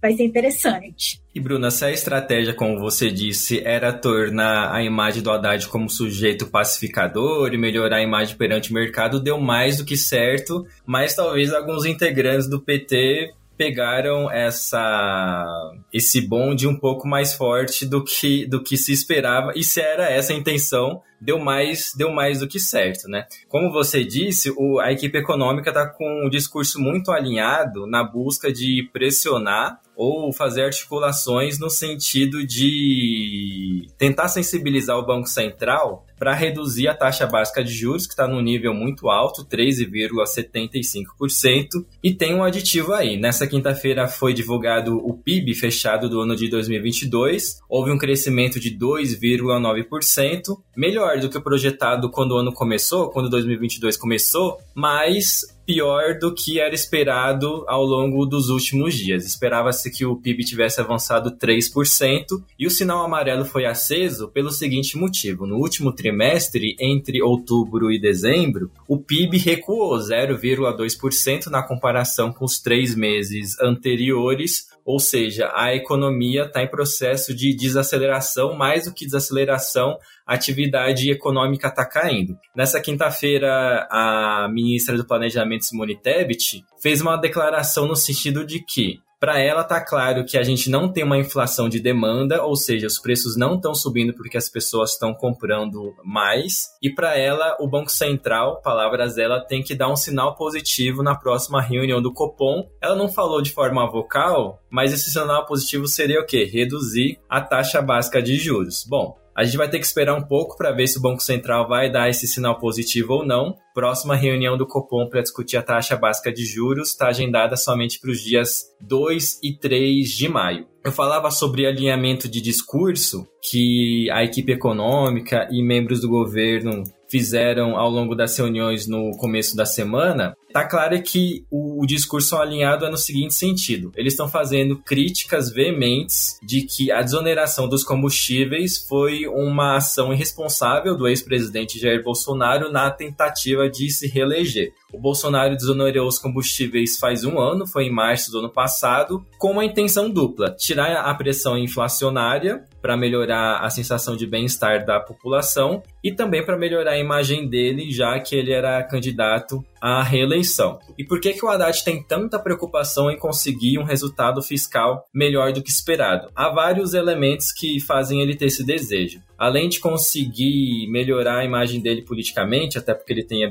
vai 0.00 0.12
ser 0.12 0.24
interessante. 0.24 1.18
E 1.34 1.40
Bruna, 1.40 1.70
se 1.70 1.82
a 1.82 1.90
estratégia, 1.90 2.52
como 2.52 2.78
você 2.78 3.10
disse, 3.10 3.62
era 3.64 3.90
tornar 3.90 4.70
a 4.70 4.84
imagem 4.84 5.22
do 5.22 5.30
Haddad 5.30 5.66
como 5.68 5.88
sujeito 5.88 6.46
pacificador 6.46 7.54
e 7.54 7.58
melhorar 7.58 7.96
a 7.96 8.02
imagem 8.02 8.36
perante 8.36 8.70
o 8.70 8.74
mercado, 8.74 9.18
deu 9.18 9.40
mais 9.40 9.78
do 9.78 9.84
que 9.84 9.96
certo, 9.96 10.66
mas 10.84 11.14
talvez 11.14 11.52
alguns 11.54 11.86
integrantes 11.86 12.46
do 12.46 12.60
PT 12.60 13.32
pegaram 13.56 14.30
essa 14.30 15.72
esse 15.92 16.20
bonde 16.20 16.66
um 16.66 16.76
pouco 16.76 17.06
mais 17.06 17.34
forte 17.34 17.86
do 17.86 18.02
que 18.02 18.46
do 18.46 18.62
que 18.62 18.76
se 18.76 18.92
esperava. 18.92 19.52
E 19.54 19.62
se 19.62 19.80
era 19.80 20.08
essa 20.10 20.32
a 20.32 20.36
intenção 20.36 21.02
deu 21.20 21.38
mais 21.38 21.92
deu 21.96 22.10
mais 22.10 22.40
do 22.40 22.48
que 22.48 22.58
certo 22.58 23.08
né? 23.08 23.26
Como 23.48 23.72
você 23.72 24.04
disse 24.04 24.52
o, 24.56 24.78
a 24.80 24.92
equipe 24.92 25.18
econômica 25.18 25.70
está 25.70 25.86
com 25.88 26.26
um 26.26 26.28
discurso 26.28 26.80
muito 26.80 27.10
alinhado 27.10 27.86
na 27.86 28.04
busca 28.04 28.52
de 28.52 28.88
pressionar 28.92 29.80
ou 29.96 30.32
fazer 30.32 30.64
articulações 30.64 31.58
no 31.58 31.70
sentido 31.70 32.46
de 32.46 33.88
tentar 33.96 34.28
sensibilizar 34.28 34.98
o 34.98 35.06
Banco 35.06 35.28
Central 35.28 36.04
para 36.18 36.34
reduzir 36.34 36.88
a 36.88 36.94
taxa 36.94 37.26
básica 37.26 37.62
de 37.62 37.70
juros, 37.72 38.06
que 38.06 38.12
está 38.12 38.26
num 38.26 38.40
nível 38.40 38.72
muito 38.72 39.10
alto, 39.10 39.44
13,75%, 39.44 41.84
e 42.02 42.14
tem 42.14 42.34
um 42.34 42.42
aditivo 42.42 42.94
aí. 42.94 43.18
Nessa 43.18 43.46
quinta-feira 43.46 44.08
foi 44.08 44.32
divulgado 44.32 44.96
o 44.96 45.12
PIB 45.14 45.54
fechado 45.54 46.08
do 46.08 46.20
ano 46.20 46.34
de 46.34 46.48
2022, 46.48 47.60
houve 47.68 47.90
um 47.90 47.98
crescimento 47.98 48.58
de 48.58 48.74
2,9%, 48.76 50.56
melhor 50.76 51.18
do 51.18 51.28
que 51.28 51.36
o 51.36 51.42
projetado 51.42 52.10
quando 52.10 52.30
o 52.32 52.38
ano 52.38 52.52
começou, 52.52 53.10
quando 53.10 53.28
2022 53.28 53.96
começou, 53.96 54.60
mas 54.74 55.42
pior 55.66 56.18
do 56.18 56.34
que 56.34 56.60
era 56.60 56.74
esperado 56.74 57.64
ao 57.66 57.84
longo 57.84 58.26
dos 58.26 58.48
últimos 58.48 58.94
dias. 58.94 59.26
Esperava-se 59.26 59.90
que 59.90 60.04
o 60.04 60.16
PIB 60.16 60.44
tivesse 60.44 60.80
avançado 60.80 61.30
3% 61.30 62.42
e 62.58 62.66
o 62.66 62.70
sinal 62.70 63.04
amarelo 63.04 63.44
foi 63.44 63.66
aceso 63.66 64.28
pelo 64.28 64.50
seguinte 64.50 64.96
motivo: 64.96 65.46
no 65.46 65.56
último 65.56 65.92
trimestre, 65.92 66.76
entre 66.80 67.22
outubro 67.22 67.90
e 67.90 68.00
dezembro, 68.00 68.70
o 68.88 68.98
PIB 68.98 69.38
recuou 69.38 69.96
0,2% 69.96 71.46
na 71.46 71.62
comparação 71.62 72.32
com 72.32 72.44
os 72.44 72.58
três 72.58 72.94
meses 72.94 73.58
anteriores, 73.60 74.68
ou 74.84 74.98
seja, 74.98 75.50
a 75.54 75.74
economia 75.74 76.44
está 76.44 76.62
em 76.62 76.70
processo 76.70 77.34
de 77.34 77.56
desaceleração, 77.56 78.54
mais 78.54 78.84
do 78.84 78.92
que 78.92 79.06
desaceleração, 79.06 79.96
a 80.26 80.34
atividade 80.34 81.10
econômica 81.10 81.68
está 81.68 81.86
caindo. 81.86 82.36
Nessa 82.54 82.80
quinta-feira, 82.80 83.88
a 83.90 84.48
ministra 84.52 84.96
do 84.96 85.06
Planejamento, 85.06 85.64
Simone 85.64 85.96
Tebet, 85.96 86.64
fez 86.82 87.00
uma 87.00 87.16
declaração 87.16 87.86
no 87.86 87.96
sentido 87.96 88.44
de 88.44 88.60
que 88.60 88.98
para 89.24 89.40
ela 89.40 89.62
está 89.62 89.80
claro 89.80 90.22
que 90.26 90.36
a 90.36 90.42
gente 90.42 90.68
não 90.68 90.92
tem 90.92 91.02
uma 91.02 91.16
inflação 91.16 91.66
de 91.66 91.80
demanda, 91.80 92.42
ou 92.42 92.54
seja, 92.54 92.86
os 92.86 92.98
preços 92.98 93.38
não 93.38 93.54
estão 93.54 93.74
subindo 93.74 94.12
porque 94.12 94.36
as 94.36 94.50
pessoas 94.50 94.90
estão 94.90 95.14
comprando 95.14 95.94
mais. 96.04 96.64
E 96.82 96.94
para 96.94 97.16
ela, 97.16 97.56
o 97.58 97.66
Banco 97.66 97.90
Central, 97.90 98.60
palavras 98.60 99.14
dela, 99.14 99.40
tem 99.40 99.62
que 99.62 99.74
dar 99.74 99.90
um 99.90 99.96
sinal 99.96 100.36
positivo 100.36 101.02
na 101.02 101.14
próxima 101.14 101.62
reunião 101.62 102.02
do 102.02 102.12
Copom. 102.12 102.68
Ela 102.82 102.96
não 102.96 103.08
falou 103.08 103.40
de 103.40 103.50
forma 103.50 103.90
vocal, 103.90 104.60
mas 104.68 104.92
esse 104.92 105.10
sinal 105.10 105.46
positivo 105.46 105.86
seria 105.86 106.20
o 106.20 106.26
quê? 106.26 106.44
Reduzir 106.44 107.18
a 107.26 107.40
taxa 107.40 107.80
básica 107.80 108.20
de 108.20 108.36
juros. 108.36 108.84
Bom, 108.86 109.16
A 109.36 109.42
gente 109.42 109.56
vai 109.56 109.68
ter 109.68 109.80
que 109.80 109.86
esperar 109.86 110.14
um 110.14 110.22
pouco 110.22 110.56
para 110.56 110.70
ver 110.70 110.86
se 110.86 110.96
o 110.96 111.00
Banco 111.00 111.20
Central 111.20 111.66
vai 111.66 111.90
dar 111.90 112.08
esse 112.08 112.26
sinal 112.26 112.56
positivo 112.58 113.14
ou 113.14 113.26
não. 113.26 113.56
Próxima 113.74 114.14
reunião 114.14 114.56
do 114.56 114.66
Copom 114.66 115.08
para 115.08 115.22
discutir 115.22 115.56
a 115.56 115.62
taxa 115.62 115.96
básica 115.96 116.32
de 116.32 116.44
juros 116.46 116.90
está 116.90 117.08
agendada 117.08 117.56
somente 117.56 117.98
para 117.98 118.12
os 118.12 118.20
dias 118.20 118.66
2 118.80 119.40
e 119.42 119.58
3 119.58 120.08
de 120.08 120.28
maio. 120.28 120.66
Eu 120.84 120.92
falava 120.92 121.32
sobre 121.32 121.66
alinhamento 121.66 122.28
de 122.28 122.40
discurso 122.40 123.26
que 123.42 124.08
a 124.12 124.22
equipe 124.22 124.52
econômica 124.52 125.48
e 125.50 125.62
membros 125.62 126.00
do 126.00 126.08
governo 126.08 126.84
fizeram 127.08 127.76
ao 127.76 127.90
longo 127.90 128.14
das 128.14 128.36
reuniões 128.36 128.86
no 128.86 129.10
começo 129.18 129.56
da 129.56 129.66
semana, 129.66 130.36
tá 130.54 130.64
claro 130.64 131.02
que 131.02 131.44
o, 131.50 131.82
o 131.82 131.86
discurso 131.86 132.36
alinhado 132.36 132.86
é 132.86 132.90
no 132.90 132.96
seguinte 132.96 133.34
sentido: 133.34 133.90
eles 133.96 134.12
estão 134.12 134.28
fazendo 134.28 134.76
críticas 134.76 135.50
veementes 135.50 136.38
de 136.40 136.62
que 136.62 136.92
a 136.92 137.02
desoneração 137.02 137.68
dos 137.68 137.82
combustíveis 137.82 138.78
foi 138.88 139.26
uma 139.26 139.78
ação 139.78 140.12
irresponsável 140.12 140.96
do 140.96 141.08
ex-presidente 141.08 141.80
Jair 141.80 142.04
Bolsonaro 142.04 142.70
na 142.70 142.88
tentativa 142.88 143.68
de 143.68 143.90
se 143.90 144.06
reeleger. 144.06 144.72
O 144.94 145.00
Bolsonaro 145.00 145.56
desonerou 145.56 146.06
os 146.06 146.20
combustíveis 146.20 146.98
faz 146.98 147.24
um 147.24 147.40
ano, 147.40 147.66
foi 147.66 147.86
em 147.86 147.92
março 147.92 148.30
do 148.30 148.38
ano 148.38 148.48
passado, 148.48 149.26
com 149.38 149.50
uma 149.50 149.64
intenção 149.64 150.08
dupla: 150.08 150.54
tirar 150.54 151.00
a 151.00 151.14
pressão 151.14 151.58
inflacionária 151.58 152.64
para 152.80 152.96
melhorar 152.96 153.58
a 153.58 153.70
sensação 153.70 154.14
de 154.14 154.26
bem-estar 154.26 154.84
da 154.84 155.00
população 155.00 155.82
e 156.02 156.12
também 156.12 156.44
para 156.44 156.56
melhorar 156.56 156.92
a 156.92 156.98
imagem 156.98 157.48
dele, 157.48 157.90
já 157.90 158.20
que 158.20 158.36
ele 158.36 158.52
era 158.52 158.82
candidato 158.84 159.64
à 159.80 160.02
reeleição. 160.02 160.78
E 160.96 161.04
por 161.04 161.18
que, 161.18 161.32
que 161.32 161.44
o 161.44 161.48
Haddad 161.48 161.82
tem 161.82 162.02
tanta 162.02 162.38
preocupação 162.38 163.10
em 163.10 163.18
conseguir 163.18 163.78
um 163.78 163.84
resultado 163.84 164.40
fiscal 164.42 165.04
melhor 165.12 165.52
do 165.52 165.62
que 165.62 165.70
esperado? 165.70 166.28
Há 166.36 166.50
vários 166.50 166.94
elementos 166.94 167.52
que 167.52 167.80
fazem 167.80 168.20
ele 168.20 168.36
ter 168.36 168.46
esse 168.46 168.64
desejo. 168.64 169.20
Além 169.36 169.68
de 169.68 169.80
conseguir 169.80 170.86
melhorar 170.88 171.38
a 171.38 171.44
imagem 171.44 171.80
dele 171.80 172.02
politicamente, 172.02 172.78
até 172.78 172.94
porque 172.94 173.12
ele 173.12 173.24
tem 173.24 173.44